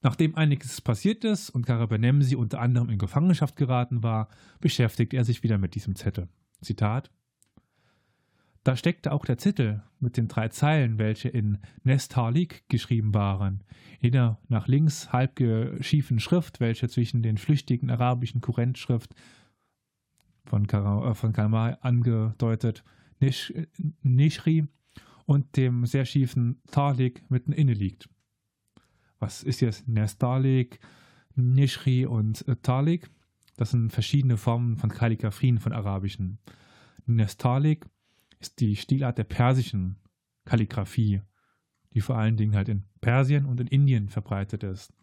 [0.01, 4.29] Nachdem einiges passiert ist und Karabenemsi unter anderem in Gefangenschaft geraten war,
[4.61, 6.29] beschäftigt er sich wieder mit diesem Zettel.
[6.61, 7.11] Zitat
[8.65, 13.63] da steckte auch der Zettel mit den drei Zeilen, welche in Nestalik geschrieben waren,
[14.01, 19.13] in der nach links halb geschiefen Schrift, welche zwischen den flüchtigen arabischen Kurrentschrift
[20.45, 22.83] von, Kara, äh, von Kalmar angedeutet
[23.19, 23.53] Nish,
[24.01, 24.67] Nishri
[25.27, 28.09] und dem sehr schiefen Talik mitten inne liegt.
[29.19, 30.79] Was ist jetzt Nestalik,
[31.35, 33.11] Nishri und äh, Talik?
[33.57, 36.39] Das sind verschiedene Formen von Kalligraphien von arabischen.
[37.05, 37.85] Nestalik
[38.39, 39.97] ist die Stilart der persischen
[40.45, 41.21] Kalligraphie,
[41.93, 44.93] die vor allen Dingen halt in Persien und in Indien verbreitet ist.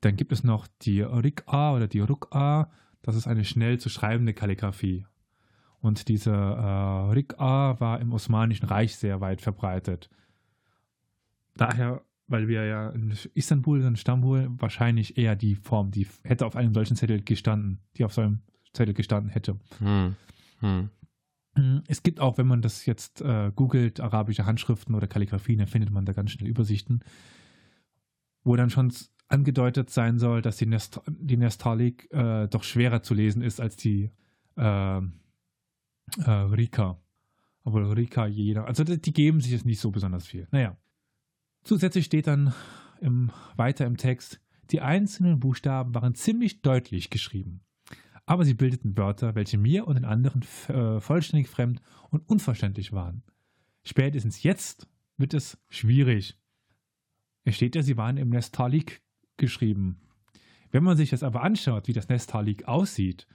[0.00, 2.68] Dann gibt es noch die Rik'a oder die Ruk'a,
[3.02, 5.06] das ist eine schnell zu schreibende Kalligraphie.
[5.80, 10.10] Und diese äh, Rik'a war im Osmanischen Reich sehr weit verbreitet.
[11.56, 16.56] Daher, weil wir ja in Istanbul und Stambul wahrscheinlich eher die Form, die hätte auf
[16.56, 18.40] einem solchen Zettel gestanden, die auf so einem
[18.72, 19.58] Zettel gestanden hätte.
[19.78, 20.16] Hm.
[20.60, 20.90] Hm.
[21.54, 25.68] Mm, Es gibt auch, wenn man das jetzt äh, googelt, arabische Handschriften oder Kalligrafien, dann
[25.68, 27.00] findet man da ganz schnell Übersichten,
[28.44, 28.92] wo dann schon
[29.28, 33.76] angedeutet sein soll, dass die, Nest die Nestalik äh, doch schwerer zu lesen ist als
[33.76, 34.10] die
[34.56, 35.00] äh, äh,
[36.26, 36.98] Rika.
[37.64, 40.48] Obwohl Rika jeder, also die die geben sich jetzt nicht so besonders viel.
[40.50, 40.76] Naja.
[41.62, 42.52] Zusätzlich steht dann
[43.00, 44.40] im, weiter im Text,
[44.72, 47.60] die einzelnen Buchstaben waren ziemlich deutlich geschrieben
[48.32, 53.22] aber sie bildeten Wörter, welche mir und den anderen äh, vollständig fremd und unverständlich waren.
[53.84, 56.38] Spätestens jetzt wird es schwierig.
[57.44, 59.02] Es steht ja, sie waren im Nestalik
[59.36, 60.00] geschrieben.
[60.70, 63.26] Wenn man sich das aber anschaut, wie das Nestalik aussieht,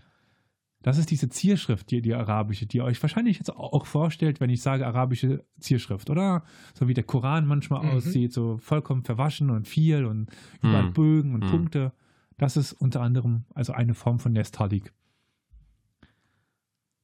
[0.81, 4.49] das ist diese Zierschrift, die, die arabische, die ihr euch wahrscheinlich jetzt auch vorstellt, wenn
[4.49, 6.43] ich sage arabische Zierschrift, oder?
[6.73, 7.89] So wie der Koran manchmal Mhm.
[7.89, 10.29] aussieht, so vollkommen verwaschen und viel und
[10.63, 10.93] überall Mhm.
[10.93, 11.49] Bögen und Mhm.
[11.49, 11.93] Punkte.
[12.37, 14.93] Das ist unter anderem also eine Form von Nestalik.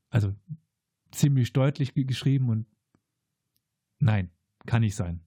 [0.10, 0.34] Also
[1.12, 2.68] ziemlich deutlich ge- geschrieben und
[4.00, 4.30] nein,
[4.66, 5.22] kann nicht sein.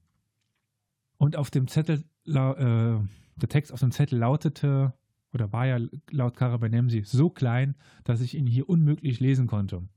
[1.17, 4.93] Und auf dem Zettel, äh, der Text auf dem Zettel lautete,
[5.33, 9.87] oder war ja laut Karabanemsi so klein, dass ich ihn hier unmöglich lesen konnte.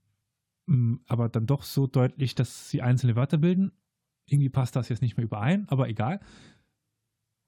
[0.67, 3.71] Mm, Aber dann doch so deutlich, dass sie einzelne Wörter bilden.
[4.27, 6.21] Irgendwie passt das jetzt nicht mehr überein, aber egal.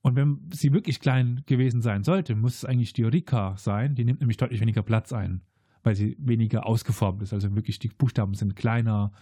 [0.03, 3.95] Und wenn sie wirklich klein gewesen sein sollte, muss es eigentlich die Rika sein.
[3.95, 5.43] Die nimmt nämlich deutlich weniger Platz ein,
[5.85, 7.33] weil sie weniger ausgeformt ist.
[7.33, 9.13] Also wirklich die Buchstaben sind kleiner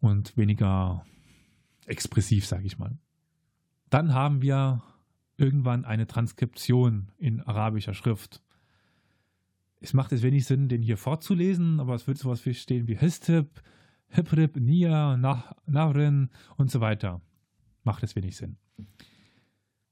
[0.00, 1.06] und weniger
[1.86, 2.98] expressiv, sage ich mal.
[3.88, 4.82] Dann haben wir
[5.36, 8.42] irgendwann eine Transkription in arabischer Schrift.
[9.80, 12.96] Es macht jetzt wenig Sinn, den hier vorzulesen, aber es wird sowas wie stehen wie
[12.96, 13.62] Histib,
[14.08, 17.20] Hibrib, Nia, Nah- Nahrin und so weiter.
[17.84, 18.56] Macht es wenig Sinn.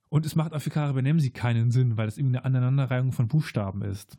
[0.09, 4.19] Und es macht auch für Karabenemsi keinen Sinn, weil es irgendeine Aneinanderreihung von Buchstaben ist.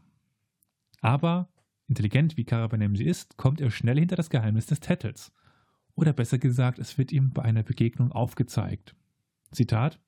[1.02, 1.50] Aber,
[1.88, 5.32] intelligent wie Karabenemsi ist, kommt er schnell hinter das Geheimnis des Tettels.
[5.96, 8.96] Oder besser gesagt, es wird ihm bei einer Begegnung aufgezeigt.
[9.52, 10.00] Zitat: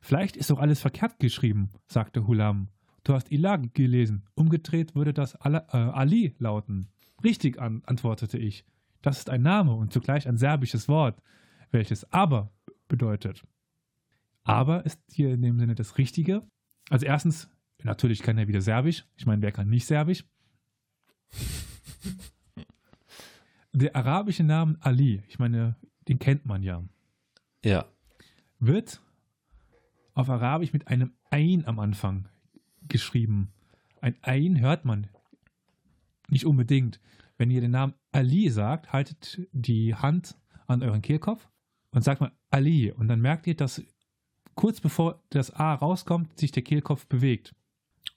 [0.00, 2.68] Vielleicht ist doch alles verkehrt geschrieben, sagte Hulam.
[3.02, 4.24] Du hast Ilah gelesen.
[4.34, 6.88] Umgedreht würde das Ala, äh, Ali lauten.
[7.22, 8.64] Richtig, an, antwortete ich.
[9.02, 11.20] Das ist ein Name und zugleich ein serbisches Wort,
[11.70, 12.50] welches aber
[12.88, 13.44] bedeutet.
[14.44, 16.46] Aber ist hier in dem Sinne das Richtige.
[16.90, 17.48] Also erstens,
[17.82, 19.04] natürlich kann er wieder Serbisch.
[19.16, 20.24] Ich meine, wer kann nicht Serbisch?
[23.72, 25.76] Der arabische Name Ali, ich meine,
[26.06, 26.84] den kennt man ja,
[27.64, 27.86] Ja.
[28.60, 29.00] wird
[30.14, 32.28] auf Arabisch mit einem Ein am Anfang
[32.86, 33.52] geschrieben.
[34.00, 35.08] Ein Ein hört man
[36.28, 37.00] nicht unbedingt.
[37.36, 41.48] Wenn ihr den Namen Ali sagt, haltet die Hand an euren Kehlkopf
[41.90, 42.92] und sagt mal Ali.
[42.92, 43.82] Und dann merkt ihr, dass
[44.54, 47.54] kurz bevor das A rauskommt, sich der Kehlkopf bewegt.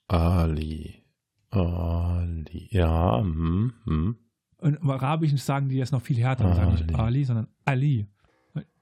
[0.07, 1.03] Ali.
[1.49, 2.67] Ali.
[2.71, 3.19] Ja.
[3.19, 4.17] Hm, hm.
[4.57, 7.23] Und im Arabischen sagen die das noch viel härter sagen nicht Ali.
[7.23, 8.07] Sondern Ali.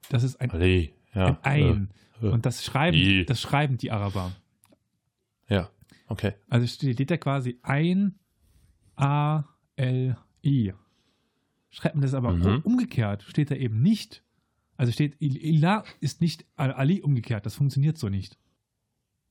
[0.10, 0.94] Das ist ein, Ali.
[1.14, 1.28] Ja.
[1.28, 1.90] ein Ein.
[2.22, 2.30] äh, äh.
[2.32, 3.26] Und das schreiben, I.
[3.26, 4.32] das schreiben die Araber.
[5.50, 5.70] Ja.
[6.08, 6.34] Okay.
[6.50, 8.20] Also steht da quasi ein
[8.96, 9.44] A
[9.76, 10.74] L I.
[11.70, 12.62] Schreibt man das aber Mhm.
[12.64, 14.24] umgekehrt, steht da eben nicht.
[14.78, 18.38] Also steht Il- Ilah ist nicht Al- Ali umgekehrt, das funktioniert so nicht.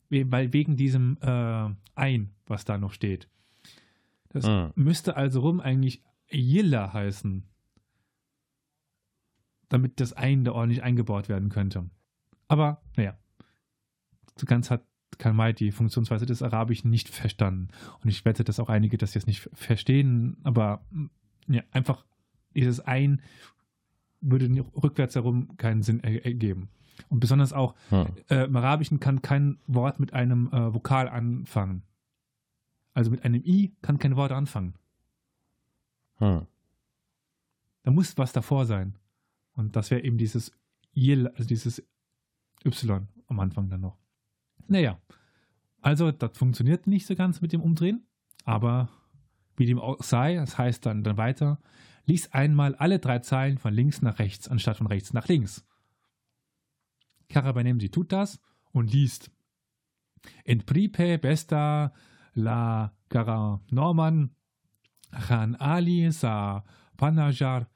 [0.08, 3.28] We- Weil wegen diesem äh, Ein, was da noch steht.
[4.30, 4.72] Das Mhm.
[4.74, 7.44] müsste also rum eigentlich Yilla heißen.
[9.68, 11.88] Damit das Ein da ordentlich eingebaut werden könnte.
[12.48, 13.16] Aber, naja.
[14.36, 14.84] So ganz hat
[15.18, 17.68] Kalmai die Funktionsweise des Arabischen nicht verstanden.
[18.02, 21.06] Und ich wette, dass auch einige das jetzt nicht verstehen, aber mm,
[21.48, 22.04] ja, einfach
[22.54, 23.22] dieses Ein
[24.30, 24.48] würde
[24.82, 26.68] rückwärts herum keinen Sinn er- ergeben.
[27.08, 28.06] Und besonders auch Hm.
[28.30, 31.82] äh, im Arabischen kann kein Wort mit einem äh, Vokal anfangen.
[32.92, 34.74] Also mit einem I kann kein Wort anfangen.
[36.18, 36.46] Hm.
[37.82, 38.94] Da muss was davor sein.
[39.54, 40.52] Und das wäre eben dieses
[40.94, 41.82] Yil, also dieses
[42.64, 43.96] Y am Anfang dann noch.
[44.68, 44.98] Naja,
[45.82, 48.06] also das funktioniert nicht so ganz mit dem Umdrehen,
[48.44, 48.88] aber
[49.56, 51.58] wie dem auch sei, das heißt dann, dann weiter,
[52.06, 55.64] lies einmal alle drei Zeilen von links nach rechts, anstatt von rechts nach links.
[57.28, 58.40] Karabanemsi tut das
[58.72, 59.30] und liest.
[60.44, 61.92] In Pripe besta
[62.34, 64.34] la Gara Norman
[65.10, 66.64] Khan Ali sa
[66.96, 67.68] Panajar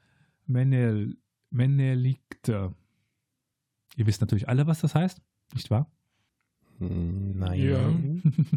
[0.46, 1.16] Menel,
[1.50, 2.74] Menelikte.
[3.96, 5.20] Ihr wisst natürlich alle, was das heißt,
[5.54, 5.90] nicht wahr?
[6.78, 8.22] Nein.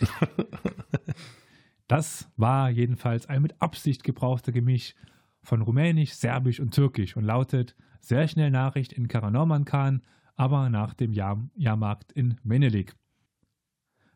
[1.88, 4.94] Das war jedenfalls ein mit Absicht gebrauchter Gemisch
[5.42, 10.02] von Rumänisch, Serbisch und Türkisch und lautet sehr schnell Nachricht in Karanorman Khan,
[10.36, 12.94] aber nach dem Jahr Jahrmarkt in Menelik.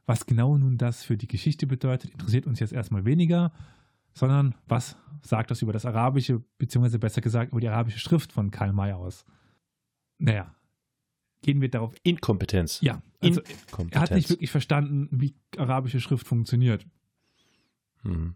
[0.07, 3.53] Was genau nun das für die Geschichte bedeutet, interessiert uns jetzt erstmal weniger,
[4.15, 8.51] sondern was sagt das über das Arabische, beziehungsweise besser gesagt über die arabische Schrift von
[8.51, 9.25] Karl May aus?
[10.19, 10.55] Naja,
[11.43, 11.95] gehen wir darauf.
[12.03, 12.81] Inkompetenz.
[12.81, 13.95] Ja, also Inkompetenz.
[13.95, 16.87] er hat nicht wirklich verstanden, wie arabische Schrift funktioniert.
[18.07, 18.35] Hm.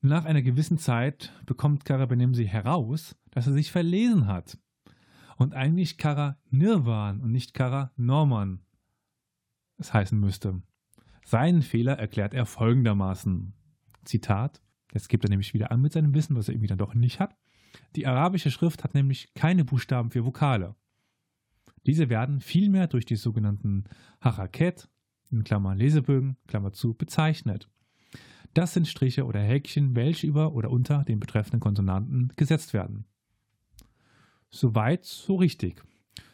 [0.00, 4.58] Nach einer gewissen Zeit bekommt Kara Benemsi heraus, dass er sich verlesen hat.
[5.36, 8.60] Und eigentlich Kara Nirwan und nicht Kara Norman
[9.78, 10.62] es heißen müsste.
[11.24, 13.52] Seinen Fehler erklärt er folgendermaßen.
[14.04, 14.62] Zitat.
[14.92, 17.20] Jetzt gibt er nämlich wieder an mit seinem Wissen, was er irgendwie dann doch nicht
[17.20, 17.36] hat.
[17.96, 20.76] Die arabische Schrift hat nämlich keine Buchstaben für Vokale.
[21.84, 23.84] Diese werden vielmehr durch die sogenannten
[24.20, 24.88] Haraket,
[25.30, 27.68] in Klammern Lesebögen, Klammer zu, bezeichnet.
[28.56, 33.04] Das sind Striche oder Häkchen, welche über oder unter den betreffenden Konsonanten gesetzt werden.
[34.48, 35.84] Soweit, so richtig.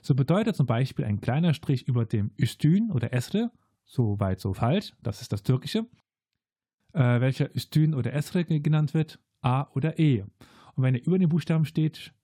[0.02, 3.50] So bedeutet zum Beispiel ein kleiner Strich über dem Üstün oder Esre,
[3.84, 5.88] so weit, so falsch, das ist das Türkische,
[6.92, 10.22] äh, welcher Üstün oder Esre genannt wird, A oder E.
[10.76, 12.14] Und wenn er über den Buchstaben steht,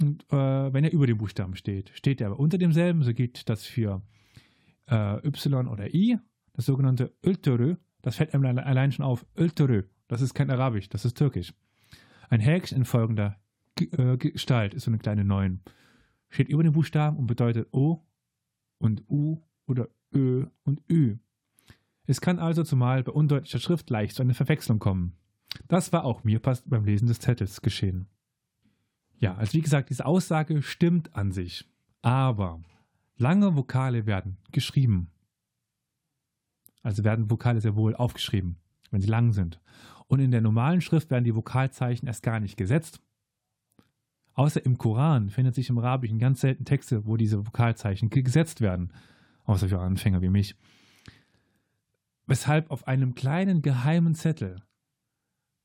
[0.00, 3.50] und, äh, wenn er über dem Buchstaben steht, steht er aber unter demselben, so gilt
[3.50, 4.00] das für
[4.86, 6.16] äh, Y oder I,
[6.54, 11.04] das sogenannte Öltörü, das fällt einem allein schon auf, Öltörü, das ist kein Arabisch, das
[11.04, 11.54] ist Türkisch.
[12.28, 13.36] Ein Häkchen in folgender
[13.80, 15.60] äh, Gestalt ist so eine kleine 9
[16.32, 18.00] steht über den Buchstaben und bedeutet O
[18.78, 21.18] und U oder Ö und Ü.
[22.06, 25.16] Es kann also zumal bei undeutlicher Schrift leicht zu einer Verwechslung kommen.
[25.68, 28.08] Das war auch mir fast beim Lesen des Zettels geschehen.
[29.18, 31.68] Ja, also wie gesagt, diese Aussage stimmt an sich,
[32.00, 32.60] aber
[33.16, 35.11] lange Vokale werden geschrieben.
[36.82, 38.56] Also werden Vokale sehr wohl aufgeschrieben,
[38.90, 39.60] wenn sie lang sind.
[40.08, 43.00] Und in der normalen Schrift werden die Vokalzeichen erst gar nicht gesetzt,
[44.34, 48.92] Außer im Koran findet sich im Arabischen ganz selten Texte, wo diese Vokalzeichen gesetzt werden.
[49.44, 50.56] Außer für Anfänger wie mich.
[52.26, 54.62] Weshalb auf einem kleinen geheimen Zettel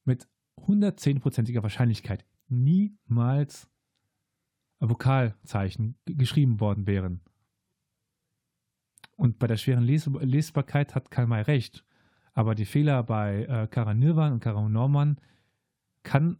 [0.04, 0.28] mit
[0.58, 3.70] 110%iger Wahrscheinlichkeit niemals
[4.80, 7.22] Vokalzeichen geschrieben worden wären.
[9.18, 11.84] Und bei der schweren Les Lesbarkeit hat Karl May recht.
[12.34, 15.18] Aber die Fehler bei äh, Karanirvan und Karanorman
[16.04, 16.38] kann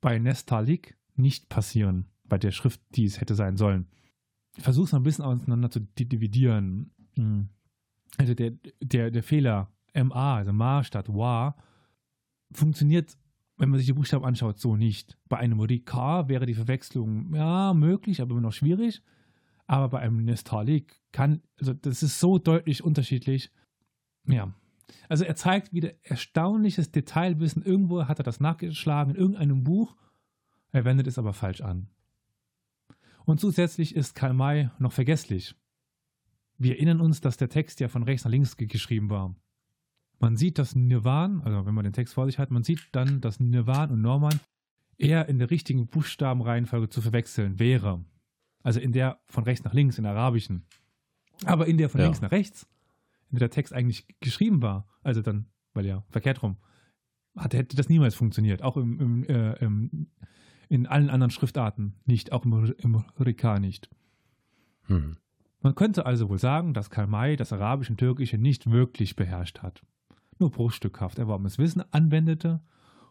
[0.00, 3.86] bei Nestalik nicht passieren bei der Schrift, die es hätte sein sollen.
[4.56, 6.92] Ich versuche es ein bisschen auseinander zu dividieren.
[7.16, 7.48] Hm.
[8.16, 11.56] Also der, der, der Fehler MA, also Ma statt Wa,
[12.52, 13.16] funktioniert,
[13.58, 15.18] wenn man sich die Buchstaben anschaut, so nicht.
[15.28, 19.02] Bei einem Rika wäre die Verwechslung ja möglich, aber immer noch schwierig.
[19.70, 23.52] Aber bei einem Nestalik kann, also das ist so deutlich unterschiedlich.
[24.26, 24.52] Ja.
[25.08, 27.62] Also er zeigt wieder erstaunliches Detailwissen.
[27.62, 29.96] Irgendwo hat er das nachgeschlagen in irgendeinem Buch
[30.72, 31.88] er wendet es aber falsch an.
[33.24, 35.54] Und zusätzlich ist Karl May noch vergesslich.
[36.58, 39.34] Wir erinnern uns, dass der Text ja von rechts nach links geschrieben war.
[40.18, 43.20] Man sieht, dass Nirvan, also wenn man den Text vor sich hat, man sieht dann,
[43.20, 44.38] dass Nirvan und Norman
[44.98, 48.04] eher in der richtigen Buchstabenreihenfolge zu verwechseln wäre.
[48.62, 50.66] Also in der von rechts nach links, in der arabischen.
[51.44, 52.06] Aber in der von ja.
[52.06, 52.66] links nach rechts,
[53.30, 56.56] in der der Text eigentlich geschrieben war, also dann, weil ja verkehrt rum,
[57.36, 58.62] hat, hätte das niemals funktioniert.
[58.62, 60.08] Auch im, im, äh, im
[60.70, 63.90] in allen anderen Schriftarten nicht, auch im, im Rika nicht.
[64.82, 65.16] Hm.
[65.62, 69.58] Man könnte also wohl sagen, dass Karl May das Arabische und Türkische nicht wirklich beherrscht
[69.58, 69.82] hat.
[70.38, 72.60] Nur bruchstückhaft erworbenes Wissen anwendete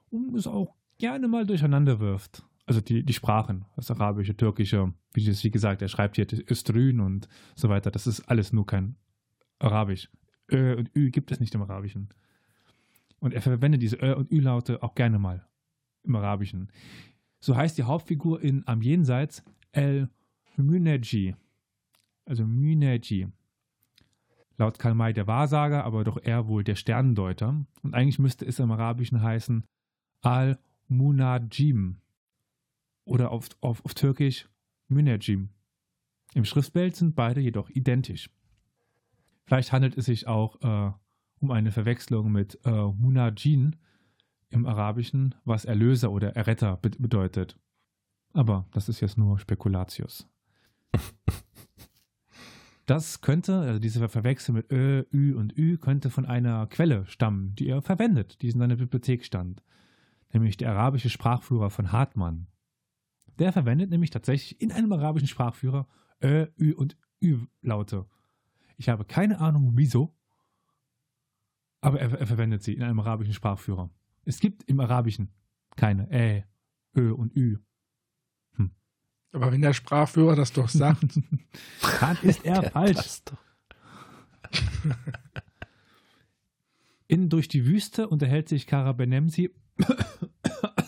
[0.10, 2.44] und es auch gerne mal durcheinander wirft.
[2.70, 7.00] Also die, die Sprachen, das Arabische, Türkische, wie, das, wie gesagt, er schreibt hier Östrün
[7.00, 8.96] und so weiter, das ist alles nur kein
[9.58, 10.08] Arabisch.
[10.52, 12.10] Ö und Ü gibt es nicht im Arabischen.
[13.18, 15.48] Und er verwendet diese Ö und Ü-Laute auch gerne mal
[16.04, 16.72] im Arabischen.
[17.40, 20.08] So heißt die Hauptfigur in Am Jenseits El
[20.56, 21.36] Müneji.
[22.26, 23.30] Also Müneji.
[24.58, 27.66] Laut Karl May der Wahrsager, aber doch eher wohl der Sternendeuter.
[27.82, 29.64] Und eigentlich müsste es im Arabischen heißen
[30.22, 31.98] Al-Munajim.
[33.10, 34.48] Oder auf, auf, auf Türkisch
[34.88, 35.50] Münajim.
[36.34, 38.30] Im Schriftbild sind beide jedoch identisch.
[39.46, 40.92] Vielleicht handelt es sich auch äh,
[41.40, 43.76] um eine Verwechslung mit äh, Munajin,
[44.52, 47.58] im Arabischen, was Erlöser oder Erretter be bedeutet.
[48.34, 50.28] Aber das ist jetzt nur Spekulatius.
[52.86, 57.54] Das könnte, also diese Verwechslung mit Ö, Ü und Ü, könnte von einer Quelle stammen,
[57.54, 59.62] die er verwendet, die in seiner Bibliothek stand.
[60.34, 62.48] Nämlich der arabische Sprachführer von Hartmann.
[63.40, 65.88] Der verwendet nämlich tatsächlich in einem arabischen Sprachführer
[66.22, 68.06] Ö, Ü und Ü-Laute.
[68.78, 70.14] Ich habe keine Ahnung wieso,
[71.82, 73.90] aber er, er verwendet sie in einem arabischen Sprachführer.
[74.26, 75.34] Es gibt im Arabischen
[75.76, 76.44] keine Ä,
[76.96, 77.58] Ö und Ü.
[78.56, 78.72] Hm.
[79.32, 81.20] Aber wenn der Sprachführer das doch sagt,
[82.02, 83.22] dann ist er falsch.
[87.08, 89.52] In Durch die Wüste unterhält sich Kara Benemsi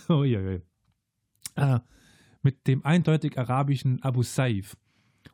[0.09, 0.61] oh, je, je.
[1.55, 1.79] Äh,
[2.41, 4.77] mit dem eindeutig arabischen Abu Saif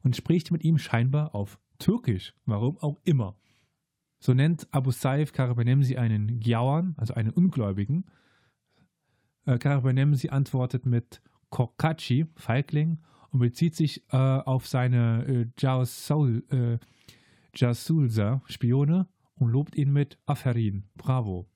[0.04, 3.38] und spricht mit ihm scheinbar auf Türkisch, warum auch immer.
[4.20, 8.06] So nennt Abu Saif Karabanemsi einen Gyawan, also einen Ungläubigen.
[9.46, 13.00] Äh, Karabanemsi antwortet mit Kokachi, Feigling,
[13.30, 16.80] und bezieht sich äh, auf seine äh, Jasul, äh,
[17.54, 21.48] Jasulsa, Spione, und lobt ihn mit Aferin, bravo.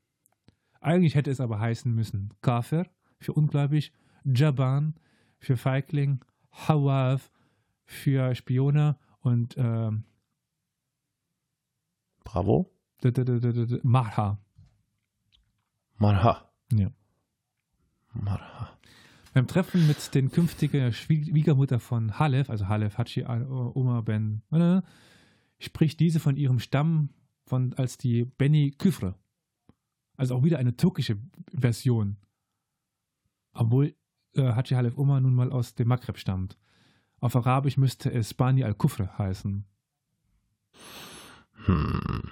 [0.82, 2.88] Eigentlich hätte es aber heißen müssen Kafir
[3.20, 3.92] für ungläubig,
[4.24, 4.96] Jaban
[5.42, 7.32] für Feigling, Hawaf
[7.84, 10.06] für Spione und ähm,
[12.24, 12.72] Bravo.
[13.84, 14.38] Marha.
[15.98, 16.52] Marha.
[16.72, 16.92] Ja.
[18.14, 18.78] Marha.
[19.34, 24.82] Beim Treffen mit den künftigen Schwiegermutter von Halef, also Halef Hachi Oma Ben, äh,
[25.58, 27.10] spricht diese von ihrem Stamm
[27.46, 29.16] von, als die Beni Küfre.
[30.18, 31.18] Also auch wieder eine türkische
[31.52, 32.18] Version.
[33.54, 33.96] Obwohl
[34.36, 36.58] äh, Haji Halef Oma nun mal aus dem Maghreb stammt.
[37.20, 39.66] Auf Arabisch müsste es Bani al-Kufre heißen.
[41.66, 42.24] Hm.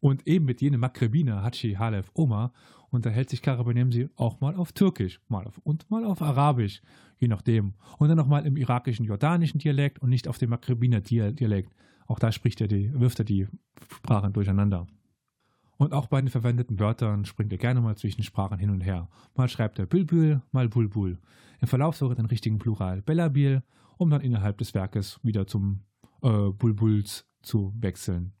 [0.00, 2.52] Und eben mit jenem Maghrebiner Hachi Halef Oma
[2.90, 6.82] unterhält sich Karabanemsi auch mal auf Türkisch mal auf, und mal auf Arabisch,
[7.18, 7.74] je nachdem.
[7.98, 11.74] Und dann nochmal im irakischen, jordanischen Dialekt und nicht auf dem Maghrebiner Dialekt.
[12.06, 13.46] Auch da spricht er die, wirft er die
[13.96, 14.86] Sprachen durcheinander.
[15.82, 19.08] Und auch bei den verwendeten Wörtern springt er gerne mal zwischen Sprachen hin und her.
[19.34, 21.18] Mal schreibt er Bülbül, mal Bulbul.
[21.60, 23.64] Im Verlauf sogar den richtigen Plural Bellabil,
[23.96, 25.80] um dann innerhalb des Werkes wieder zum
[26.22, 28.32] äh, Bulbuls zu wechseln.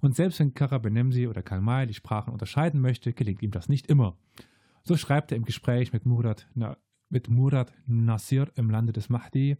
[0.00, 4.18] Und selbst wenn Karabenemsi oder Kalmai die Sprachen unterscheiden möchte, gelingt ihm das nicht immer.
[4.82, 6.76] So schreibt er im Gespräch mit Murat, na,
[7.08, 9.56] mit Murat Nasir im Lande des Mahdi,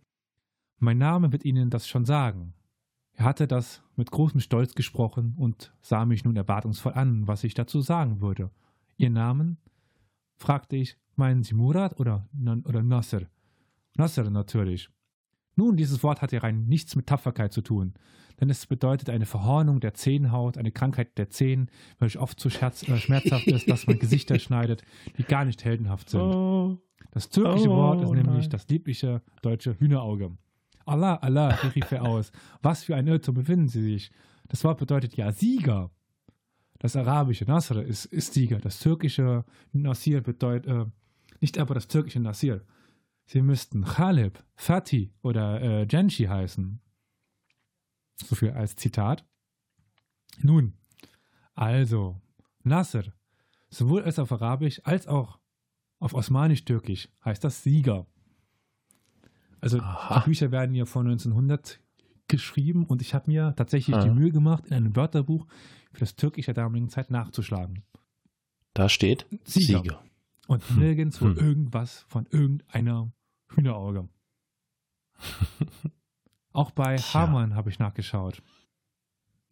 [0.79, 2.53] mein Name wird Ihnen das schon sagen.
[3.23, 7.55] Er hatte das mit großem Stolz gesprochen und sah mich nun erwartungsvoll an, was ich
[7.55, 8.51] dazu sagen würde.
[8.97, 9.59] Ihr Namen?
[10.35, 10.97] fragte ich.
[11.15, 12.29] Meinen Sie Murat oder,
[12.65, 13.29] oder Nasser?
[13.97, 14.89] Nasser natürlich.
[15.55, 17.95] Nun, dieses Wort hat ja rein nichts mit Tapferkeit zu tun,
[18.41, 21.71] denn es bedeutet eine Verhornung der Zehenhaut, eine Krankheit der Zehen,
[22.01, 24.83] welche oft so scherz, äh, schmerzhaft ist, dass man Gesichter schneidet,
[25.17, 26.23] die gar nicht heldenhaft sind.
[26.23, 26.77] Oh.
[27.13, 28.51] Das türkische Oh, Wort ist nämlich nein.
[28.51, 30.37] das liebliche deutsche Hühnerauge.
[30.85, 32.33] Allah, Allah, rief er aus.
[32.63, 34.11] Was für ein Irrtum befinden Sie sich?
[34.49, 35.91] Das Wort bedeutet ja Sieger.
[36.79, 38.59] Das arabische Nasr ist, ist Sieger.
[38.59, 40.87] Das türkische Nasir bedeutet, äh,
[41.41, 42.65] nicht aber das türkische Nasir.
[43.25, 46.81] Sie müssten Khalib, Fatih oder äh, Genshi heißen.
[48.17, 49.25] So viel als Zitat.
[50.41, 50.75] Nun,
[51.55, 52.21] also,
[52.65, 53.13] Nasr,
[53.71, 55.39] sowohl als auf Arabisch als auch
[55.99, 58.07] auf Osmanisch-Türkisch heißt das Sieger.
[59.63, 60.19] Also Aha.
[60.21, 61.81] die Bücher werden ja von 1900
[62.29, 64.15] geschrieben und ich habe mir tatsächlich die Aha.
[64.15, 65.47] Mühe gemacht, in einem Wörterbuch
[65.93, 67.83] für das Türkische der damaligen Zeit nachzuschlagen.
[68.75, 69.79] Da steht Sieger.
[69.83, 70.05] Sieger.
[70.49, 71.37] Und nirgendwo Hm.
[71.39, 73.13] irgendwas von irgendeiner
[73.49, 74.09] Hühnerauge.
[76.53, 77.21] Auch bei Tja.
[77.21, 78.43] Hamann habe ich nachgeschaut.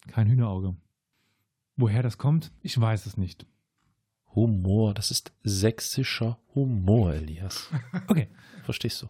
[0.09, 0.77] Kein Hühnerauge.
[1.77, 3.47] Woher das kommt, ich weiß es nicht.
[4.35, 4.95] Humor.
[4.95, 7.71] Das ist sächsischer Humor, Elias.
[8.09, 8.29] Okay.
[8.65, 9.09] Verstehst du?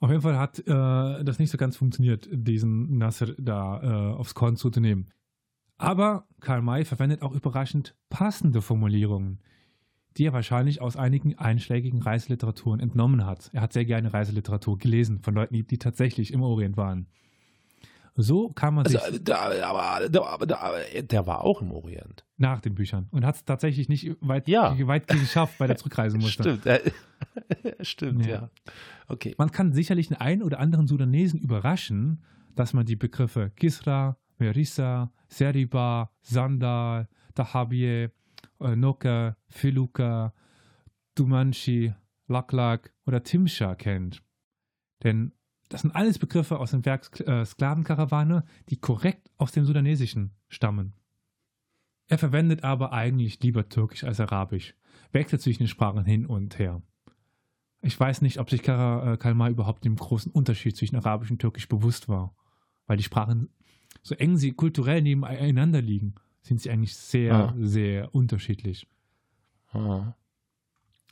[0.00, 4.34] Auf jeden Fall hat äh, das nicht so ganz funktioniert, diesen Nasser da äh, aufs
[4.34, 5.10] Korn zuzunehmen.
[5.76, 9.40] Aber Karl May verwendet auch überraschend passende Formulierungen,
[10.16, 13.50] die er wahrscheinlich aus einigen einschlägigen Reiseliteraturen entnommen hat.
[13.52, 17.06] Er hat sehr gerne Reiseliteratur gelesen von Leuten, die, die tatsächlich im Orient waren.
[18.16, 22.24] So kann man Also, sich äh, da, aber, da, da, der war auch im Orient.
[22.36, 24.76] nach den Büchern und hat es tatsächlich nicht weit, Ja.
[24.86, 26.42] weit geschafft, weil er zurückreisen musste.
[26.60, 26.66] Stimmt.
[26.66, 26.90] Äh,
[27.84, 28.32] stimmt, Ja.
[28.32, 28.50] ja.
[29.08, 29.34] Okay.
[29.38, 32.22] Man kann sicherlich den einen oder anderen Sudanesen überraschen,
[32.56, 38.08] dass man die Begriffe Kisra, Merissa, Seriba, Sandal, Dahabie,
[38.60, 40.32] äh, Noka, Filuka,
[41.14, 41.92] Dumanshi,
[42.26, 44.22] Laklak oder Timsha kennt.
[45.02, 45.32] Denn
[45.70, 50.92] das sind alles Begriffe aus dem Werk äh, Sklavenkarawane, die korrekt aus dem Sudanesischen stammen.
[52.08, 54.74] Er verwendet aber eigentlich lieber Türkisch als Arabisch,
[55.12, 56.82] wechselt zwischen den Sprachen hin und her.
[57.82, 61.38] Ich weiß nicht, ob sich äh, Karl May überhaupt dem großen Unterschied zwischen Arabisch und
[61.38, 62.34] Türkisch bewusst war.
[62.86, 63.48] Weil die Sprachen,
[64.02, 67.54] so eng sie kulturell nebeneinander liegen, sind sie eigentlich sehr, Ja.
[67.58, 68.88] sehr unterschiedlich.
[69.72, 70.14] Ah.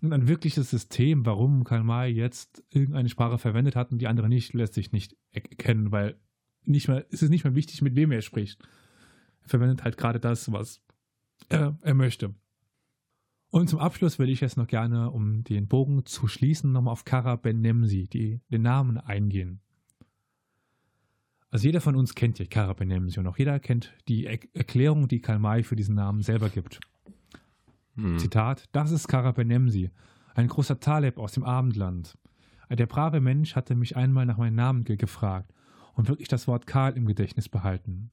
[0.00, 4.28] Und ein wirkliches System, warum Karl May jetzt irgendeine Sprache verwendet hat und die andere
[4.28, 6.16] nicht, lässt sich nicht erkennen, weil
[6.64, 8.60] nicht mal, es ist nicht mal wichtig, mit wem er spricht.
[9.42, 10.82] Er verwendet halt gerade das, was
[11.48, 12.34] er, er möchte.
[13.50, 17.04] Und zum Abschluss will ich jetzt noch gerne, um den Bogen zu schließen, nochmal auf
[17.04, 19.60] Kara Ben Nemsi, die, den Namen eingehen.
[21.50, 24.38] Also jeder von uns kennt ja Kara Ben Nemsi und auch jeder kennt die er
[24.52, 26.78] Erklärung, die Karl May für diesen Namen selber gibt.
[27.98, 28.18] Hm.
[28.18, 29.90] Zitat, das ist Karabenemsi,
[30.36, 32.16] ein großer Taleb aus dem Abendland.
[32.70, 35.52] Der brave Mensch hatte mich einmal nach meinem Namen ge gefragt
[35.94, 38.10] und wirklich das Wort Karl im Gedächtnis behalten.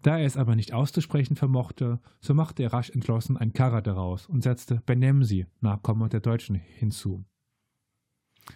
[0.00, 4.26] Da er es aber nicht auszusprechen vermochte, so machte er rasch entschlossen ein Kara daraus
[4.26, 7.24] und setzte Benemsi, Nachkomme der Deutschen, hinzu.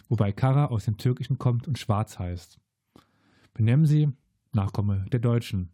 [0.09, 2.59] Wobei Kara aus dem Türkischen kommt und schwarz heißt.
[3.53, 4.09] Benemsi,
[4.53, 5.71] Nachkomme der Deutschen.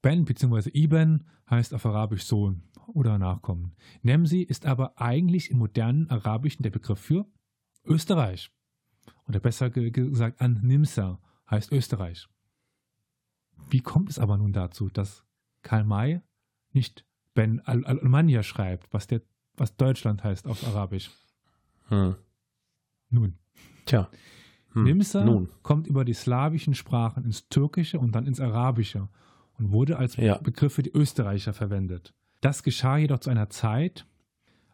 [0.00, 0.70] Ben bzw.
[0.70, 3.74] Iben heißt auf Arabisch Sohn oder Nachkommen.
[4.02, 7.26] Nemsi ist aber eigentlich im modernen Arabischen der Begriff für
[7.84, 8.50] Österreich.
[9.26, 11.20] Oder besser gesagt an Nimsa
[11.50, 12.28] heißt Österreich.
[13.70, 15.24] Wie kommt es aber nun dazu, dass
[15.62, 16.20] Karl May
[16.72, 17.04] nicht
[17.34, 19.22] Ben Al-Almania schreibt, was, der,
[19.56, 21.10] was Deutschland heißt auf Arabisch?
[21.88, 22.16] Hm.
[23.10, 23.38] Nun.
[23.86, 24.08] Tja.
[24.72, 24.84] Hm.
[24.84, 25.48] Nimsa nun.
[25.62, 29.08] kommt über die slawischen Sprachen ins Türkische und dann ins Arabische
[29.58, 30.38] und wurde als Ja.
[30.38, 32.14] Begriff für die Österreicher verwendet.
[32.42, 34.04] Das geschah jedoch zu einer Zeit,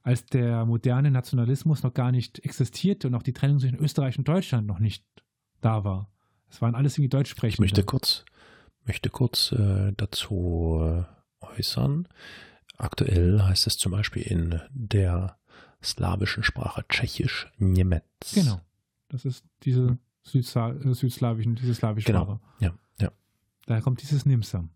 [0.03, 4.27] als der moderne Nationalismus noch gar nicht existierte und auch die Trennung zwischen Österreich und
[4.27, 5.05] Deutschland noch nicht
[5.61, 6.11] da war.
[6.51, 7.63] Es waren alles irgendwie Ich Deutschsprechende.
[7.63, 8.25] möchte kurz,
[8.85, 11.05] möchte kurz äh, dazu äh,
[11.45, 12.09] äußern.
[12.79, 15.37] Aktuell heißt es zum Beispiel in der
[15.83, 18.35] slawischen Sprache Tschechisch Niemetz.
[18.35, 18.61] Genau.
[19.09, 22.23] Das ist diese Südsla äh, südslawischen, diese slawische Genau.
[22.25, 22.41] Sprache.
[22.61, 23.11] Ja, ja.
[23.67, 24.67] Daher kommt dieses Nimsa.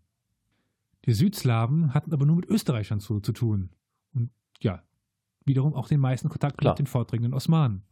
[1.05, 3.69] Die Südslawen hatten aber nur mit Österreichern zu, zu tun.
[4.13, 4.29] Und
[4.61, 4.83] ja,
[5.45, 6.73] wiederum auch den meisten Kontakt Klar.
[6.73, 7.83] mit den vordringenden Osmanen.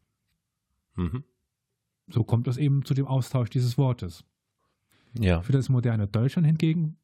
[0.95, 1.23] Mhm.
[2.07, 4.23] So kommt es eben zu dem Austausch dieses Wortes.
[5.19, 5.41] Ja.
[5.41, 6.97] Für das moderne Deutschland hingegen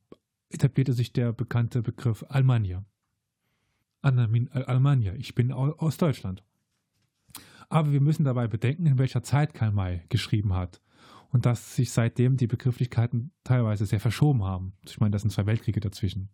[0.50, 2.86] etablierte sich der bekannte Begriff Almania.
[4.02, 6.44] Almania, ich bin au- aus Deutschland.
[7.70, 10.82] Aber wir müssen dabei bedenken, in welcher Zeit Karl May geschrieben hat
[11.38, 14.74] und dass sich seitdem die Begrifflichkeiten teilweise sehr verschoben haben.
[14.88, 16.30] Ich meine, das sind zwei Weltkriege dazwischen.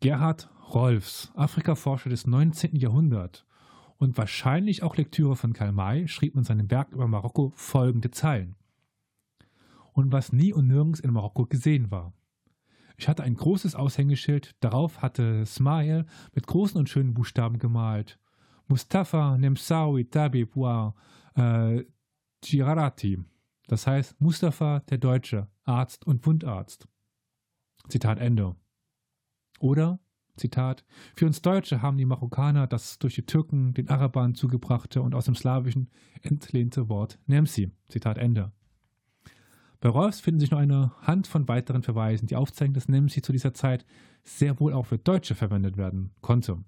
[0.00, 2.74] Gerhard Rolfs, Afrikaforscher des 19.
[2.74, 3.46] Jahrhunderts
[3.98, 8.56] und wahrscheinlich auch Lektüre von Karl May, schrieb in seinem Werk über Marokko folgende Zeilen.
[9.92, 12.12] Und was nie und nirgends in Marokko gesehen war.
[12.96, 16.04] Ich hatte ein großes Aushängeschild, darauf hatte Smail
[16.34, 18.18] mit großen und schönen Buchstaben gemalt.
[18.66, 20.96] Mustafa Nemsawi Tabib wa
[21.36, 21.84] äh,
[22.40, 23.24] Girarati.
[23.66, 26.88] Das heißt Mustafa der Deutsche, Arzt und Wundarzt.
[27.88, 28.56] Zitat Ende.
[29.58, 30.00] Oder,
[30.36, 35.14] Zitat, für uns Deutsche haben die Marokkaner das durch die Türken den Arabern zugebrachte und
[35.14, 35.90] aus dem Slawischen
[36.22, 37.70] entlehnte Wort Nemsi.
[37.88, 38.52] Zitat Ende.
[39.80, 43.32] Bei Rolfs finden sich noch eine Hand von weiteren Verweisen, die aufzeigen, dass Nemsi zu
[43.32, 43.84] dieser Zeit
[44.24, 46.64] sehr wohl auch für Deutsche verwendet werden konnte.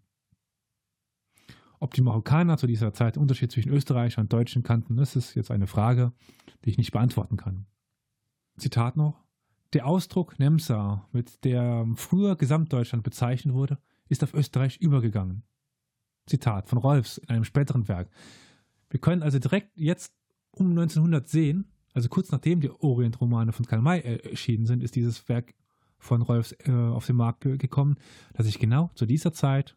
[1.81, 5.35] Ob die Marokkaner zu dieser Zeit den Unterschied zwischen Österreicher und Deutschen kannten, das ist
[5.35, 6.13] jetzt eine Frage,
[6.65, 7.67] die ich nicht beantworten kann.
[8.57, 9.25] Zitat noch.
[9.75, 15.45] Der Ausdruck Nemsa, mit der früher Gesamtdeutschland bezeichnet wurde, ist auf Österreich übergegangen.
[16.27, 18.11] Zitat von Rolfs in einem späteren Werk.
[18.91, 20.15] Wir können also direkt jetzt
[20.51, 25.29] um 1900 sehen, also kurz nachdem die Orient-Romane von Karl May erschienen sind, ist dieses
[25.29, 25.55] Werk
[25.99, 27.97] von Rolfs äh, auf den Markt ge gekommen,
[28.35, 29.77] dass sich genau zu dieser Zeit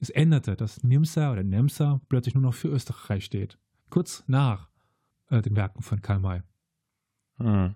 [0.00, 3.58] es änderte, dass Nimsa oder Nemsa plötzlich nur noch für Österreich steht.
[3.90, 4.70] Kurz nach
[5.28, 6.42] äh, den Werken von Karl May.
[7.38, 7.74] Mhm.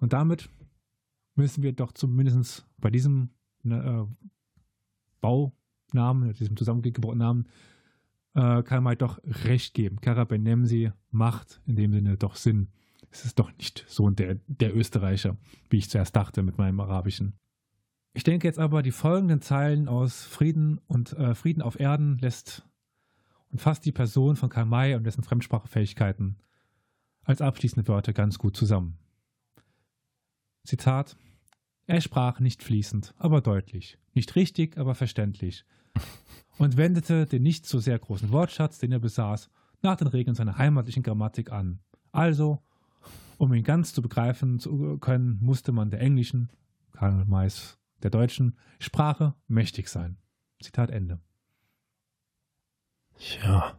[0.00, 0.48] Und damit
[1.34, 3.30] müssen wir doch zumindest bei diesem
[3.62, 4.26] ne, äh,
[5.20, 7.46] Baunamen, diesem zusammengebauten Namen,
[8.34, 10.00] äh, Karl May doch recht geben.
[10.00, 12.68] Karabenemsi macht in dem Sinne doch Sinn.
[13.10, 15.36] Es ist doch nicht so der, der Österreicher,
[15.70, 17.34] wie ich zuerst dachte mit meinem Arabischen.
[18.16, 22.66] Ich denke jetzt aber, die folgenden Zeilen aus Frieden und äh, Frieden auf Erden lässt
[23.50, 26.38] und fasst die Person von Karl May und dessen Fremdsprachefähigkeiten
[27.24, 28.96] als abschließende Wörter ganz gut zusammen.
[30.64, 31.18] Zitat:
[31.86, 35.66] Er sprach nicht fließend, aber deutlich, nicht richtig, aber verständlich,
[36.56, 39.50] und wendete den nicht so sehr großen Wortschatz, den er besaß,
[39.82, 41.80] nach den Regeln seiner heimatlichen Grammatik an.
[42.12, 42.62] Also,
[43.36, 46.48] um ihn ganz zu begreifen zu können, musste man der englischen,
[46.92, 50.18] Karl Mays der deutschen, Sprache mächtig sein.
[50.60, 51.20] Zitat Ende.
[53.18, 53.78] Tja.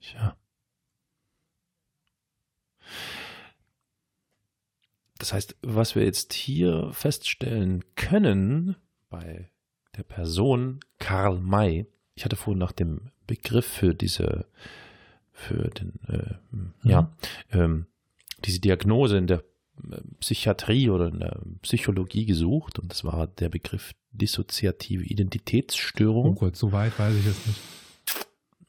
[0.00, 0.36] Tja.
[5.18, 8.76] Das heißt, was wir jetzt hier feststellen können
[9.10, 9.50] bei
[9.96, 14.46] der Person Karl May, ich hatte vorhin nach dem Begriff für diese,
[15.32, 17.12] für den, äh, ja,
[17.50, 17.86] ähm,
[18.44, 19.42] diese Diagnose in der
[20.20, 26.30] Psychiatrie oder in der Psychologie gesucht und das war der Begriff dissoziative Identitätsstörung.
[26.30, 27.60] Oh Gott, so weit weiß ich es nicht.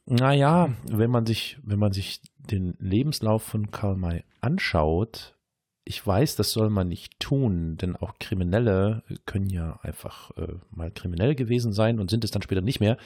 [0.06, 5.36] Naja, wenn man sich, wenn man sich den Lebenslauf von Karl May anschaut,
[5.84, 10.90] ich weiß, das soll man nicht tun, denn auch Kriminelle können ja einfach äh, mal
[10.90, 12.96] kriminell gewesen sein und sind es dann später nicht mehr.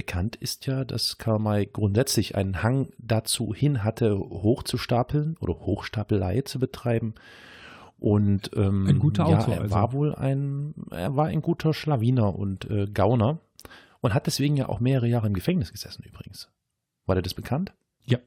[0.00, 6.40] Bekannt ist ja, dass Karl May grundsätzlich einen Hang dazu hin hatte, hochzustapeln oder Hochstapelei
[6.40, 7.16] zu betreiben.
[7.98, 9.74] Und ähm, Ein guter ja, Autor, er also.
[9.74, 13.40] war wohl ein, er war ein guter Schlawiner und äh, Gauner
[14.00, 16.50] und hat deswegen ja auch mehrere Jahre im Gefängnis gesessen übrigens.
[17.04, 17.74] War dir das bekannt?
[18.02, 18.20] Ja.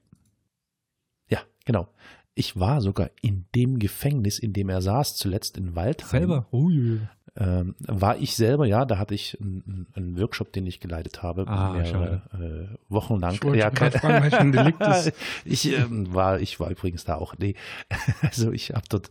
[1.27, 1.87] Ja, genau.
[2.35, 6.21] Ich war sogar in dem Gefängnis, in dem er saß, zuletzt in Waldheim.
[6.21, 6.47] Selber?
[6.51, 6.99] Ui.
[7.35, 11.47] Ähm, war ich selber, ja, da hatte ich einen, einen Workshop, den ich geleitet habe,
[11.47, 13.33] Ah, mehrere äh, Wochen lang.
[13.33, 15.11] Ich ja, gerade fragen,
[15.45, 17.33] ich ähm, war, ich war übrigens da auch.
[17.39, 17.55] Nee,
[18.21, 19.09] also ich habe dort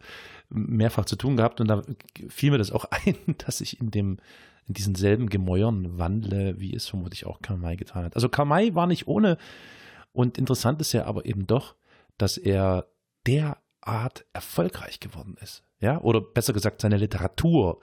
[0.51, 1.83] mehrfach zu tun gehabt und da
[2.29, 4.19] fiel mir das auch ein, dass ich in dem
[4.69, 8.15] in diesen selben Gemäuern wandle, wie es vermutlich auch Karl May getan hat.
[8.15, 9.37] Also Karl May war nicht ohne
[10.13, 11.75] und interessant ist ja aber eben doch,
[12.17, 12.87] dass er
[13.27, 15.65] derart erfolgreich geworden ist.
[15.83, 17.81] Ja, oder besser gesagt seine Literatur.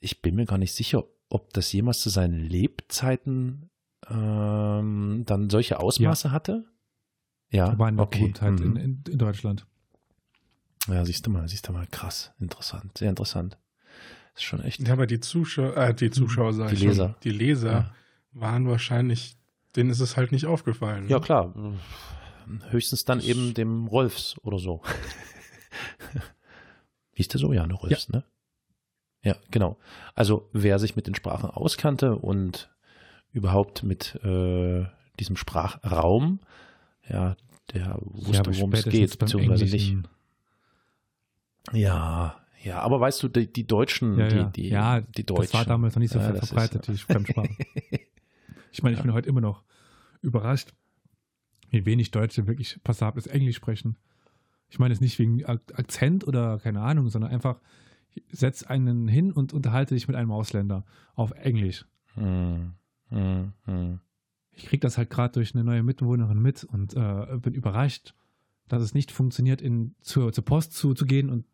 [0.00, 3.70] Ich bin mir gar nicht sicher, ob das jemals zu seinen Lebzeiten
[4.10, 6.64] ähm, dann solche Ausmaße hatte.
[7.50, 8.18] Ja, Da war eine okay.
[8.20, 8.76] Berühmtheit in, Mhm.
[8.76, 9.66] in, in Deutschland.
[10.88, 13.58] Ja, siehst du mal, siehst du mal, krass, interessant, sehr interessant.
[14.34, 14.86] Ist schon echt.
[14.86, 17.16] Ja, aber die Zuschauer, äh, die Zuschauer, sag Die ich schon, Leser.
[17.24, 17.94] die Leser Ja.
[18.32, 19.36] waren wahrscheinlich,
[19.74, 21.08] denen ist es halt nicht aufgefallen.
[21.08, 21.24] Ja, ne?
[21.24, 21.54] klar.
[22.70, 24.82] Höchstens dann eben dem Rolfs oder so.
[27.16, 27.52] Hieß der so?
[27.52, 28.24] Ja, ne, Rolfs, ne?
[29.22, 29.76] Ja, genau.
[30.14, 32.70] Also, wer sich mit den Sprachen auskannte und
[33.32, 34.86] überhaupt mit äh,
[35.18, 36.40] diesem Sprachraum,
[37.08, 37.36] ja,
[37.74, 39.96] der wusste, aber worum es geht, beziehungsweise nicht.
[41.72, 44.44] Ja, ja, aber weißt du, die, die Deutschen, Ja, ja.
[44.44, 45.42] die, die, ja, die Deutschen.
[45.42, 47.56] das war damals noch nicht so Ja, ver- das ist- verbreitet, die Fremdsprachen.
[48.72, 49.62] Ich meine, ich bin heute immer noch
[50.20, 50.74] überrascht,
[51.70, 53.96] wie wenig Deutsche wirklich passables Englisch sprechen.
[54.68, 57.60] Ich meine es nicht wegen Ak- Akzent oder keine Ahnung, sondern einfach
[58.30, 61.86] setz einen hin und unterhalte dich mit einem Ausländer auf Englisch.
[62.14, 62.72] Hm,
[63.08, 64.00] hm, hm.
[64.52, 68.14] Ich kriege das halt gerade durch eine neue Mitbewohnerin mit und äh, bin überrascht,
[68.68, 71.44] dass es nicht funktioniert, in, zur, zur Post zu, zu gehen und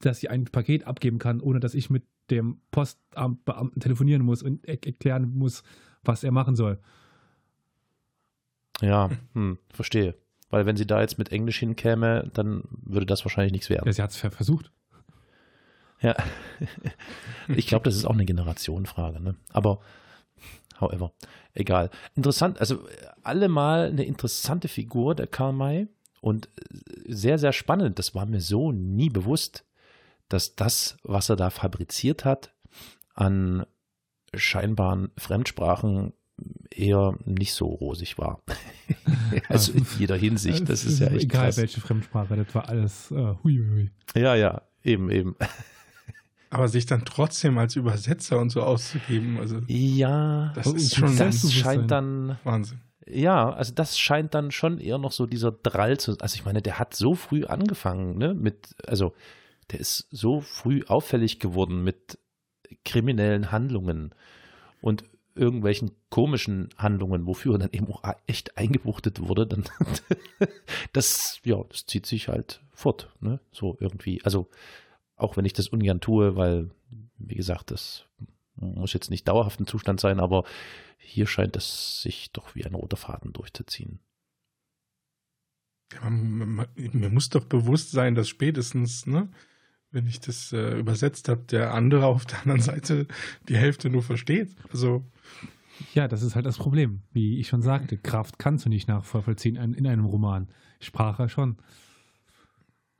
[0.00, 4.64] dass sie ein Paket abgeben kann, ohne dass ich mit dem Postamtbeamten telefonieren muss und
[4.66, 5.62] er erklären muss,
[6.02, 6.78] was er machen soll.
[8.80, 10.16] Ja, hm, verstehe.
[10.54, 13.86] Weil wenn sie da jetzt mit Englisch hinkäme, dann würde das wahrscheinlich nichts werden.
[13.86, 14.70] Ja, sie hat es versucht.
[16.00, 16.14] Ja.
[17.48, 19.34] ich glaube, das ist auch eine Generationenfrage, ne?
[19.52, 19.80] Aber
[20.80, 21.12] however,
[21.54, 21.90] egal.
[22.14, 22.86] Interessant, also
[23.24, 25.88] allemal eine interessante Figur, der Karl May.
[26.20, 26.48] Und
[27.04, 27.98] sehr, sehr spannend.
[27.98, 29.64] Das war mir so nie bewusst,
[30.28, 32.54] dass das, was er da fabriziert hat,
[33.14, 33.66] an
[34.32, 36.12] scheinbaren Fremdsprachen
[36.70, 38.40] eher nicht so rosig war.
[39.48, 40.68] also in jeder Hinsicht.
[40.68, 41.56] Das ist ja echt Egal krass.
[41.58, 43.90] welche Fremdsprache, das war alles äh, huiuiui.
[44.14, 45.36] Ja, ja, eben, eben.
[46.50, 51.52] Aber sich dann trotzdem als Übersetzer und so auszugeben, also Ja, Das ist schon das
[51.52, 52.80] scheint dann, Wahnsinn.
[53.06, 56.62] ja, also das scheint dann schon eher noch so dieser Drall zu, also ich meine,
[56.62, 59.14] der hat so früh angefangen, ne, mit, also
[59.72, 62.18] der ist so früh auffällig geworden mit
[62.84, 64.14] kriminellen Handlungen
[64.80, 65.04] und
[65.34, 69.64] irgendwelchen komischen Handlungen, wofür er dann eben auch echt eingebuchtet wurde, dann
[70.92, 74.48] das, ja, das zieht sich halt fort, ne, so irgendwie, also
[75.16, 76.70] auch wenn ich das ungern tue, weil,
[77.18, 78.04] wie gesagt, das
[78.56, 80.44] muss jetzt nicht dauerhaft ein Zustand sein, aber
[80.98, 84.00] hier scheint es sich doch wie ein roter Faden durchzuziehen.
[85.92, 89.28] Ja, man, man, mir muss doch bewusst sein, dass spätestens, ne,
[89.94, 93.06] wenn ich das äh, übersetzt habe, der andere auf der anderen Seite
[93.48, 94.54] die Hälfte nur versteht.
[94.72, 95.04] Also,
[95.94, 97.00] Ja, das ist halt das Problem.
[97.12, 100.48] Wie ich schon sagte, Kraft kannst du nicht nachvollziehen in, in einem Roman.
[100.80, 101.56] Sprache schon.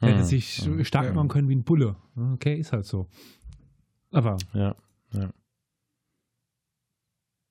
[0.01, 1.13] Er hätte Hm, sich hm, stark ja.
[1.13, 1.97] machen können wie ein Bulle.
[2.35, 3.09] Okay, ist halt so.
[4.11, 4.75] Aber Ja,
[5.13, 5.31] ja.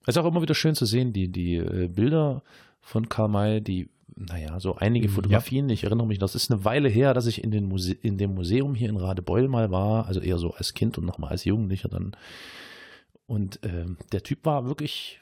[0.05, 2.43] Es ist auch immer wieder schön zu sehen, die, die äh, Bilder
[2.81, 5.11] von Karl May, die, naja, so einige Ja.
[5.13, 8.17] Fotografien, ich erinnere mich, das ist eine Weile her, dass ich in, den Muse in
[8.17, 11.45] dem Museum hier in Radebeul mal war, also eher so als Kind und nochmal als
[11.45, 12.15] Jugendlicher dann.
[13.25, 15.21] Und ähm, der Typ war wirklich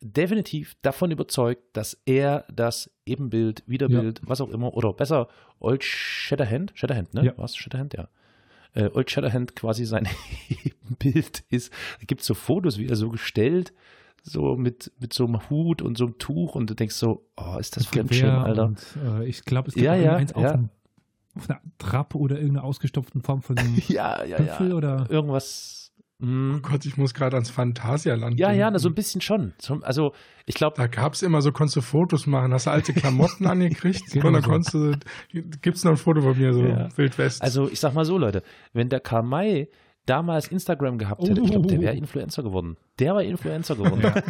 [0.00, 5.28] definitiv davon überzeugt, dass er das Ebenbild, Widerbild, was auch immer, oder besser
[5.60, 7.26] Old Shatterhand, Shatterhand, ne?
[7.26, 7.32] Ja.
[7.36, 7.56] Was?
[7.56, 8.08] Shatterhand, ja.
[8.74, 10.08] Äh, Old Shatterhand quasi sein
[10.48, 11.72] Ebenbild ist.
[12.00, 13.72] Da gibt es so Fotos, wie er so gestellt,
[14.22, 17.56] so mit, mit so einem Hut und so einem Tuch und du denkst so, oh,
[17.58, 18.64] ist das Fremdschirm, Alter.
[18.66, 20.52] Und, äh, ich glaube, es gibt Ja, ja, eins auf, ja.
[20.52, 20.68] einem-
[21.34, 24.74] auf einer Trappe oder irgendeiner ausgestopften Form von einem Ja, ja, Büffel ja.
[24.74, 25.78] oder Irgendwas,
[26.24, 26.54] Mm.
[26.58, 28.72] Oh Gott, ich muss gerade ans Phantasialand Ja, ja, denken.
[28.74, 29.54] na, so ein bisschen schon.
[29.58, 30.12] Zum- Also,
[30.46, 33.44] ich glaube, Da gab es immer so, konntest du Fotos machen, hast du alte Klamotten
[33.48, 34.48] angekriegt Genau und dann so.
[34.48, 34.92] konntest du,
[35.62, 36.96] gibt's noch ein Foto von mir, so Ja.
[36.96, 37.42] Wildwest.
[37.42, 39.68] also ich sag mal so, Leute, wenn der Karl May
[40.06, 42.76] damals Instagram gehabt hätte, ich glaube, der wäre Influencer geworden.
[42.98, 44.00] Der war Influencer geworden.
[44.02, 44.22] Ja.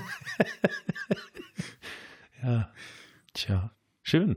[2.42, 2.70] ja.
[3.34, 3.70] Tja,
[4.02, 4.36] schön.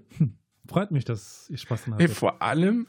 [0.68, 2.18] Freut mich, dass ihr Spaß dran Hey, hattet.
[2.18, 2.88] vor allem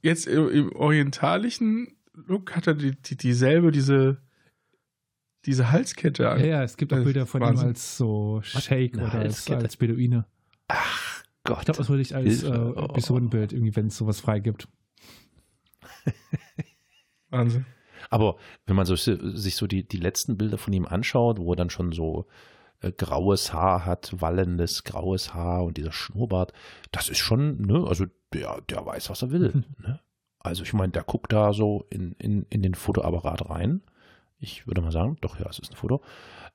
[0.00, 4.20] jetzt im, im orientalischen Look hat er die, die, dieselbe, diese,
[5.46, 6.40] diese Halskette an.
[6.40, 7.66] Ja, ja, es gibt auch Bilder von Wahnsinn.
[7.66, 10.26] ihm als so Shake oder als, als Beduine.
[11.44, 11.60] Gott.
[11.60, 12.48] Ich glaube, das würde ich als äh.
[12.48, 14.68] Episodenbild, irgendwie, wenn es sowas frei gibt.
[17.32, 17.66] Wahnsinn.
[18.10, 21.56] Aber wenn man so, sich so die, die letzten Bilder von ihm anschaut, wo er
[21.56, 22.26] dann schon so
[22.80, 26.52] äh, graues Haar hat, wallendes graues Haar und dieser Schnurrbart,
[26.90, 29.64] das ist schon, ne, also der, der weiß, was er will.
[29.78, 30.00] Ne?
[30.40, 33.82] Also ich meine, der guckt da so in, in, in den Fotoapparat rein.
[34.38, 36.02] Ich würde mal sagen, doch, ja, es ist ein Foto.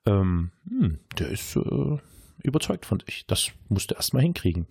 [0.06, 1.98] Ähm, hm, der ist äh,
[2.44, 3.26] überzeugt von sich.
[3.28, 4.68] Das musste er erstmal hinkriegen.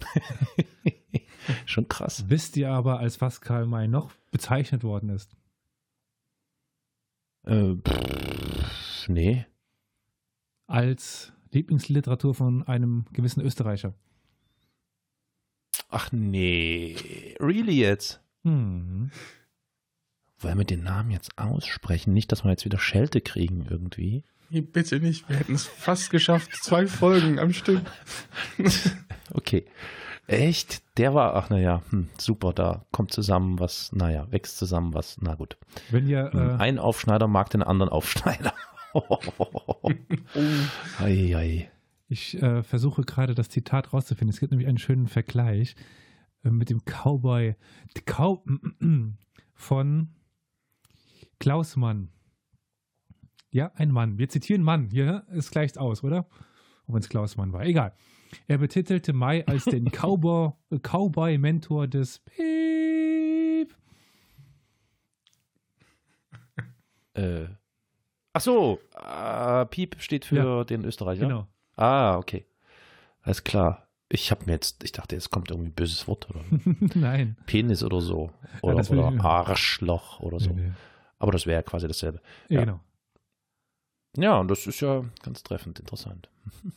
[1.67, 2.25] schon krass.
[2.29, 5.36] Wisst ihr aber, als was Karl May noch bezeichnet worden ist?
[7.47, 9.47] Äh, pff, nee.
[10.67, 13.95] Als Lieblingsliteratur von einem gewissen Österreicher.
[15.89, 16.97] Ach nee.
[17.41, 18.21] Really jetzt?
[18.43, 19.11] Hm.
[20.39, 22.13] Wollen wir den Namen jetzt aussprechen?
[22.13, 24.25] Nicht, dass wir jetzt wieder Schelte kriegen irgendwie.
[24.51, 25.29] Nee, bitte nicht.
[25.29, 26.53] Wir hätten es fast geschafft.
[26.63, 27.83] Zwei Folgen am Stück.
[29.33, 29.67] Okay.
[30.27, 30.83] Echt?
[30.99, 35.35] Der war, ach naja, hm, super, da kommt zusammen was, naja, wächst zusammen was, na
[35.35, 35.57] gut.
[35.91, 38.53] Wenn ihr Hm, äh, Ein Aufschneider mag den anderen Aufschneider.
[40.99, 41.71] ei, ei.
[42.09, 44.33] Ich äh, versuche gerade das Zitat rauszufinden.
[44.33, 45.75] Es gibt nämlich einen schönen Vergleich
[46.45, 47.57] äh, mit dem Cowboy
[48.07, 48.41] Cow
[49.55, 50.09] von
[51.39, 52.11] Klaus Mann.
[53.51, 54.19] Ja, ein Mann.
[54.19, 54.91] Wir zitieren Mann.
[54.91, 56.27] Hier, es gleicht aus, oder?
[56.87, 57.65] Wenn es Klaus Mann war.
[57.65, 57.93] Egal.
[58.49, 60.53] Er betitelte Mai als den Cowboy,
[60.83, 63.75] Cowboy-Mentor des Piep.
[67.15, 67.47] Äh,
[68.33, 70.65] ach so, äh, Piep steht für Ja.
[70.65, 71.23] den Österreicher.
[71.27, 71.47] Genau.
[71.77, 72.47] Ah, okay.
[73.23, 73.89] Alles klar.
[74.09, 76.41] Ich habe mir jetzt, ich dachte, jetzt kommt irgendwie ein böses Wort oder
[76.95, 77.37] Nein.
[77.47, 78.33] Penis oder so.
[78.63, 80.51] Oder, ich- oder Arschloch oder so.
[80.53, 80.73] Nee, nee.
[81.19, 82.21] Aber das wäre ja quasi dasselbe.
[82.49, 82.65] Ja, Ja.
[82.65, 82.81] Genau.
[84.19, 86.29] Ja, und das ist ja ganz treffend interessant.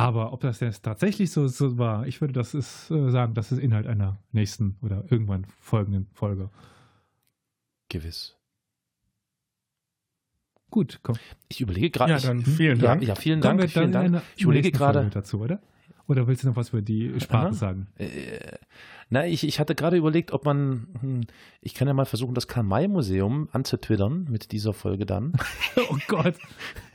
[0.00, 3.52] Aber ob das jetzt tatsächlich so, so war, ich würde das ist, äh, sagen, das
[3.52, 6.48] ist Inhalt einer nächsten oder irgendwann folgenden Folge.
[7.90, 8.34] Gewiss.
[10.70, 11.16] Gut, komm.
[11.48, 12.12] Ich überlege gerade.
[12.12, 13.02] Ja, dann vielen ja, Dank.
[13.02, 13.70] ja, vielen Kommen Dank.
[13.70, 14.22] Vielen Dank.
[14.36, 15.10] Ich überlege gerade.
[15.12, 15.60] Dazu, oder?
[16.10, 17.52] Oder willst du noch was über die Sprache Aha.
[17.52, 17.86] sagen?
[17.96, 18.58] Äh,
[19.10, 21.20] na, ich, ich hatte gerade überlegt, ob man, hm,
[21.60, 25.34] ich kann ja mal versuchen, das Karl-May-Museum anzutwittern mit dieser Folge dann.
[25.88, 26.34] oh Gott.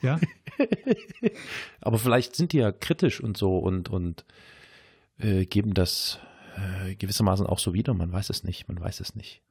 [0.02, 0.20] Ja,
[1.80, 4.26] Aber vielleicht sind die ja kritisch und so und, und
[5.18, 6.20] äh, geben das
[6.58, 7.94] äh, gewissermaßen auch so wieder.
[7.94, 9.42] Man weiß es nicht, man weiß es nicht.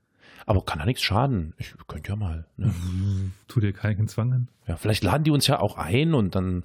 [0.47, 1.55] Aber kann ja nichts schaden.
[1.59, 2.47] Ich könnte ja mal.
[2.57, 2.73] Ne?
[3.49, 4.49] tu dir keinen Zwang an.
[4.67, 6.63] Ja, vielleicht laden die uns ja auch ein und dann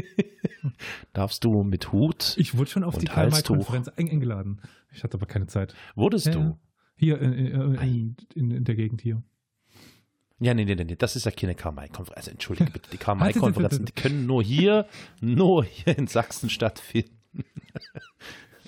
[1.12, 2.34] darfst du mit Hut.
[2.38, 3.06] Ich wurde schon auf die.
[3.06, 4.60] Karl-May-Konferenz ein- eingeladen.
[4.92, 5.74] Ich hatte aber keine Zeit.
[5.94, 6.58] Wurdest Ja, du?
[6.96, 9.22] Hier in, in, in, in, der Gegend hier.
[10.38, 12.16] Ja, nee, nee, nee, nee, das ist ja keine Karl-May-Konferenz.
[12.16, 14.86] Also entschuldige bitte, die Karl-May-Konferenzen, die können nur hier,
[15.20, 17.16] nur hier in Sachsen stattfinden.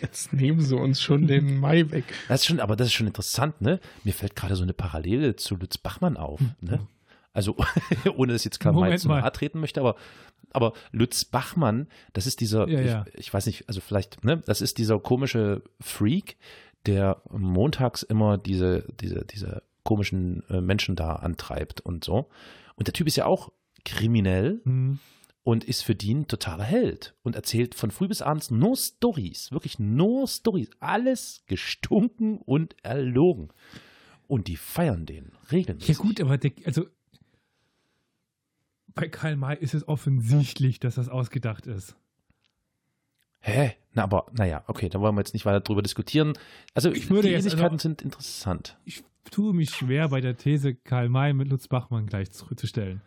[0.02, 2.04] Jetzt nehmen sie uns schon den Mai weg.
[2.28, 3.80] Das ist schon, aber das ist schon interessant, ne?
[4.04, 6.86] Mir fällt gerade so eine Parallele zu Lutz Bachmann auf, ne?
[7.32, 7.56] Also,
[8.16, 9.96] ohne dass jetzt Karl May Moment zu nahe treten möchte, aber,
[10.50, 13.04] aber Lutz Bachmann, das ist dieser, Ja, ja.
[13.14, 14.42] Ich, ich weiß nicht, also vielleicht, ne?
[14.44, 16.36] Das ist dieser komische Freak,
[16.86, 22.28] der montags immer diese, diese, diese komischen äh, Menschen da antreibt und so.
[22.74, 23.50] Und der Typ ist ja auch
[23.84, 24.98] kriminell Hm.
[25.44, 29.50] Und ist für die ein totaler Held und erzählt von früh bis abends nur Stories,
[29.52, 33.48] wirklich nur Stories, alles gestunken und erlogen.
[34.28, 35.98] Und die feiern den Ja regelmäßig.
[35.98, 36.86] gut, aber der, also
[38.94, 41.96] bei Karl May ist es offensichtlich, dass das ausgedacht ist.
[43.40, 43.72] Hä?
[43.94, 46.34] Na, aber, naja, okay, da wollen wir jetzt nicht weiter drüber diskutieren.
[46.74, 48.78] Also, Ich würde die jetzt Ähnlichkeiten also- sind interessant.
[48.84, 53.02] Ich tue mich schwer bei der These, Karl May mit Lutz Bachmann gleich zurückzustellen.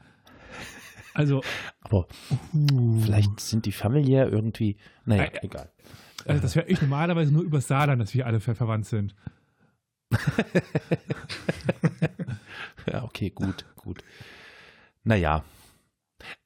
[1.16, 1.42] Also,
[1.82, 2.08] Aber
[2.54, 5.72] uh, vielleicht sind die familiär irgendwie, naja, Äh, äh, egal.
[6.26, 9.16] also das höre ich normalerweise nur über Saarland, dass wir alle ver verwandt sind.
[12.92, 14.04] Ja, okay, gut, gut.
[15.04, 15.44] Naja.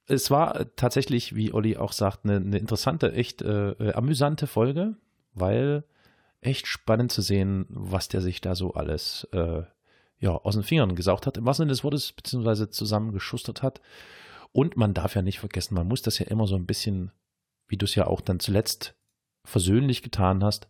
[0.06, 4.96] Es war tatsächlich, wie Olli auch sagt, eine, eine interessante, echt äh, äh, amüsante Folge,
[5.34, 5.84] weil
[6.42, 9.64] echt spannend zu sehen, was der sich da so alles äh,
[10.20, 13.82] ja, aus den Fingern gesaugt hat, im wahrsten Sinne des Wortes, beziehungsweise zusammengeschustert hat.
[14.52, 17.12] Und man darf ja nicht vergessen, man muss das ja immer so ein bisschen,
[17.68, 18.96] wie du es ja auch dann zuletzt
[19.46, 20.68] versöhnlich getan hast,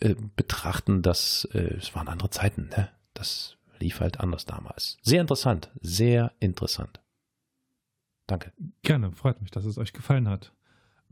[0.00, 2.90] äh, betrachten, dass äh, es waren andere Zeiten, ne?
[3.14, 4.98] Das lief halt anders damals.
[5.02, 7.00] Sehr interessant, sehr interessant.
[8.26, 8.52] Danke.
[8.82, 10.52] Gerne, freut mich, dass es euch gefallen hat.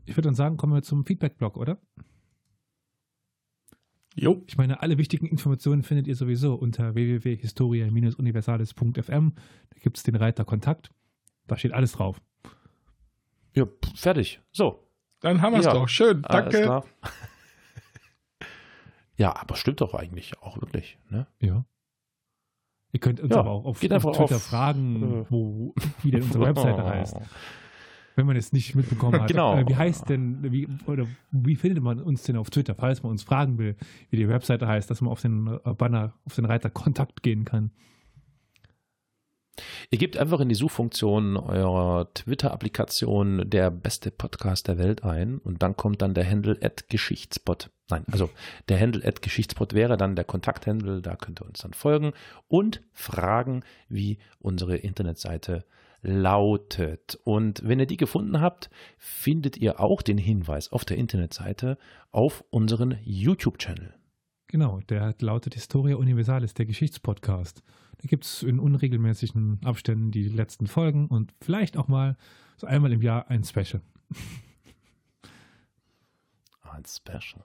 [0.05, 1.79] Ich würde dann sagen, kommen wir zum Feedback-Blog, oder?
[4.15, 4.43] Jo.
[4.47, 9.33] Ich meine, alle wichtigen Informationen findet ihr sowieso unter www.historia-universales.fm.
[9.69, 10.89] Da gibt es den Reiter Kontakt.
[11.47, 12.21] Da steht alles drauf.
[13.55, 13.65] Ja,
[13.95, 14.41] fertig.
[14.51, 14.79] So.
[15.19, 15.73] Dann haben wir es Ja.
[15.73, 15.87] doch.
[15.87, 16.21] Schön.
[16.23, 16.83] Danke.
[19.15, 20.97] Ja, aber stimmt doch eigentlich auch wirklich.
[21.09, 21.27] Ne?
[21.39, 21.65] Ja.
[22.91, 26.11] Ihr könnt uns Ja, aber auch auf, geht auf Twitter auf, fragen, äh, wo, wie
[26.11, 27.17] denn unsere Webseite heißt.
[28.15, 29.27] Wenn man es nicht mitbekommen hat.
[29.27, 29.55] Genau.
[29.57, 33.11] Äh, Wie heißt denn, wie, oder wie findet man uns denn auf Twitter, falls man
[33.11, 33.75] uns fragen will,
[34.09, 37.45] wie die Webseite heißt, dass man auf den äh, Banner, auf den Reiter Kontakt gehen
[37.45, 37.71] kann?
[39.91, 45.61] Ihr gebt einfach in die Suchfunktion eurer Twitter-Applikation der beste Podcast der Welt ein und
[45.61, 47.69] dann kommt dann der Handle at Geschichtspot.
[47.89, 48.29] Nein, also
[48.69, 52.13] der Handle at Geschichtspot wäre dann der Kontakthandle, da könnt ihr uns dann folgen
[52.47, 55.65] und fragen, wie unsere Internetseite
[56.01, 57.19] lautet.
[57.23, 61.77] Und wenn ihr die gefunden habt, findet ihr auch den Hinweis auf der Internetseite
[62.11, 63.93] auf unseren YouTube-Channel.
[64.47, 67.63] Genau, der lautet Historia Universalis, der Geschichtspodcast.
[68.03, 72.17] Gibt es in unregelmäßigen Abständen die letzten Folgen und vielleicht auch mal
[72.57, 73.81] so einmal im Jahr ein Special.
[76.63, 77.43] Ein Special.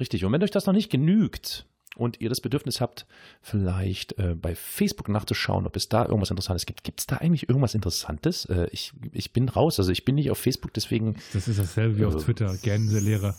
[0.00, 0.24] Richtig.
[0.24, 1.66] Und wenn euch das noch nicht genügt
[1.96, 3.06] und ihr das Bedürfnis habt,
[3.42, 6.82] vielleicht äh, bei Facebook nachzuschauen, ob es da irgendwas Interessantes gibt.
[6.84, 8.46] Gibt es da eigentlich irgendwas Interessantes?
[8.46, 11.16] Äh, ich, ich bin raus, also ich bin nicht auf Facebook, deswegen.
[11.34, 13.34] Das ist dasselbe wie auf Also- Twitter, Gänselehrer.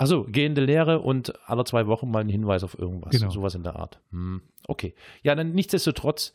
[0.00, 3.10] Also gehende Lehre und alle zwei Wochen mal ein Hinweis auf irgendwas.
[3.10, 3.28] Genau.
[3.28, 4.00] Sowas in der Art.
[4.12, 4.94] Hm, okay.
[5.22, 6.32] Ja, dann nichtsdestotrotz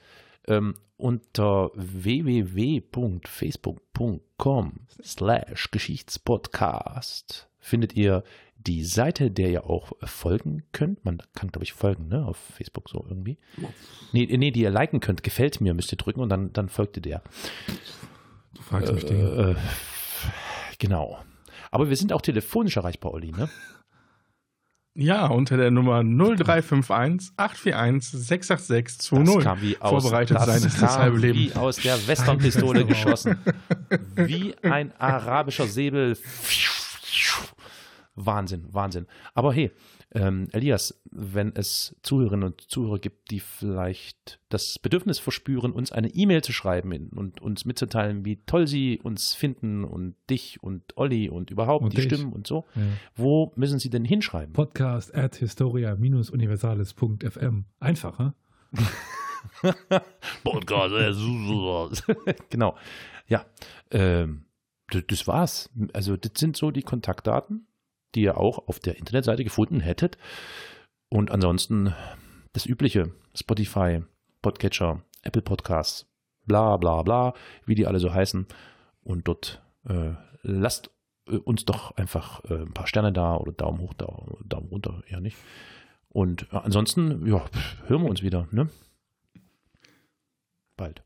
[0.48, 8.24] ähm, unter www.facebook.com slash Geschichtspodcast findet ihr
[8.56, 11.04] die Seite, der ihr auch folgen könnt.
[11.04, 12.24] Man kann, glaube ich, folgen, ne?
[12.24, 13.40] Auf Facebook so irgendwie.
[14.12, 15.24] Nee, nee, die ihr liken könnt.
[15.24, 17.24] Gefällt mir, müsst ihr drücken und dann, dann folgt ihr der.
[18.54, 19.24] Du fragst mich Dinge.
[19.24, 19.56] Äh,
[20.78, 21.18] genau.
[21.76, 23.50] Aber wir sind auch telefonisch erreichbar, Olli, ne?
[24.98, 29.40] Ja, unter der Nummer 0351 841 686 Das 20.
[29.44, 31.38] kam wie aus, Vorbereitet das sein ist das halbe Leben.
[31.38, 33.36] Wie aus der Westernpistole geschossen.
[34.16, 36.18] Wie ein arabischer Säbel.
[38.16, 39.06] Wahnsinn, Wahnsinn.
[39.34, 39.70] Aber hey,
[40.16, 46.08] ähm, Elias, wenn es Zuhörerinnen und Zuhörer gibt, die vielleicht das Bedürfnis verspüren, uns eine
[46.08, 51.28] E-Mail zu schreiben und uns mitzuteilen, wie toll sie uns finden und dich und Olli
[51.30, 52.06] und überhaupt Und die dich.
[52.06, 52.82] Stimmen und so, Ja.
[53.16, 54.54] wo müssen sie denn hinschreiben?
[54.54, 57.66] Podcast at historia-universales.fm.
[57.80, 58.34] Einfach, hm?
[60.44, 60.94] Podcast.
[62.50, 62.76] genau.
[63.28, 63.46] Ja,
[63.92, 64.46] ähm,
[65.08, 65.70] das war's.
[65.94, 67.68] Also das sind so die Kontaktdaten,
[68.16, 70.18] die ihr auch auf der Internetseite gefunden hättet.
[71.10, 71.94] Und ansonsten
[72.54, 74.02] das übliche, Spotify,
[74.42, 76.08] Podcatcher, Apple Podcasts,
[76.46, 77.34] bla bla bla,
[77.66, 78.48] wie die alle so heißen.
[79.04, 80.90] Und dort äh, lasst
[81.28, 85.04] äh, uns doch einfach äh, ein paar Sterne da oder Daumen hoch, Daumen, Daumen runter,
[85.08, 85.38] eher nicht.
[86.10, 87.46] Und äh, ansonsten, ja,
[87.88, 88.70] hören wir uns wieder, ne?
[90.78, 91.04] Bald.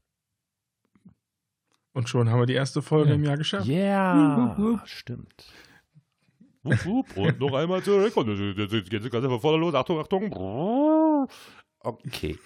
[1.93, 3.15] Und schon haben wir die erste Folge Ja.
[3.15, 3.67] im Jahr geschafft.
[3.67, 4.81] Ja, wup.
[4.87, 5.45] stimmt.
[6.69, 7.17] Wup, wup.
[7.17, 8.15] Und noch einmal zurück.
[8.17, 9.73] Und jetzt geht es ganz einfach voll los.
[9.73, 11.27] Achtung, Achtung.
[11.79, 12.37] Okay.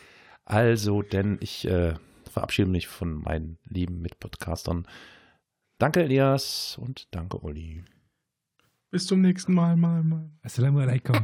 [0.45, 1.93] Also, denn ich äh,
[2.31, 4.87] verabschiede mich von meinen lieben Mitpodcastern.
[5.77, 6.77] Danke, Elias.
[6.79, 7.83] Und danke, Olli.
[8.91, 10.29] Bis zum nächsten Mal, mal, mal.
[10.43, 11.15] Assalamu alaikum.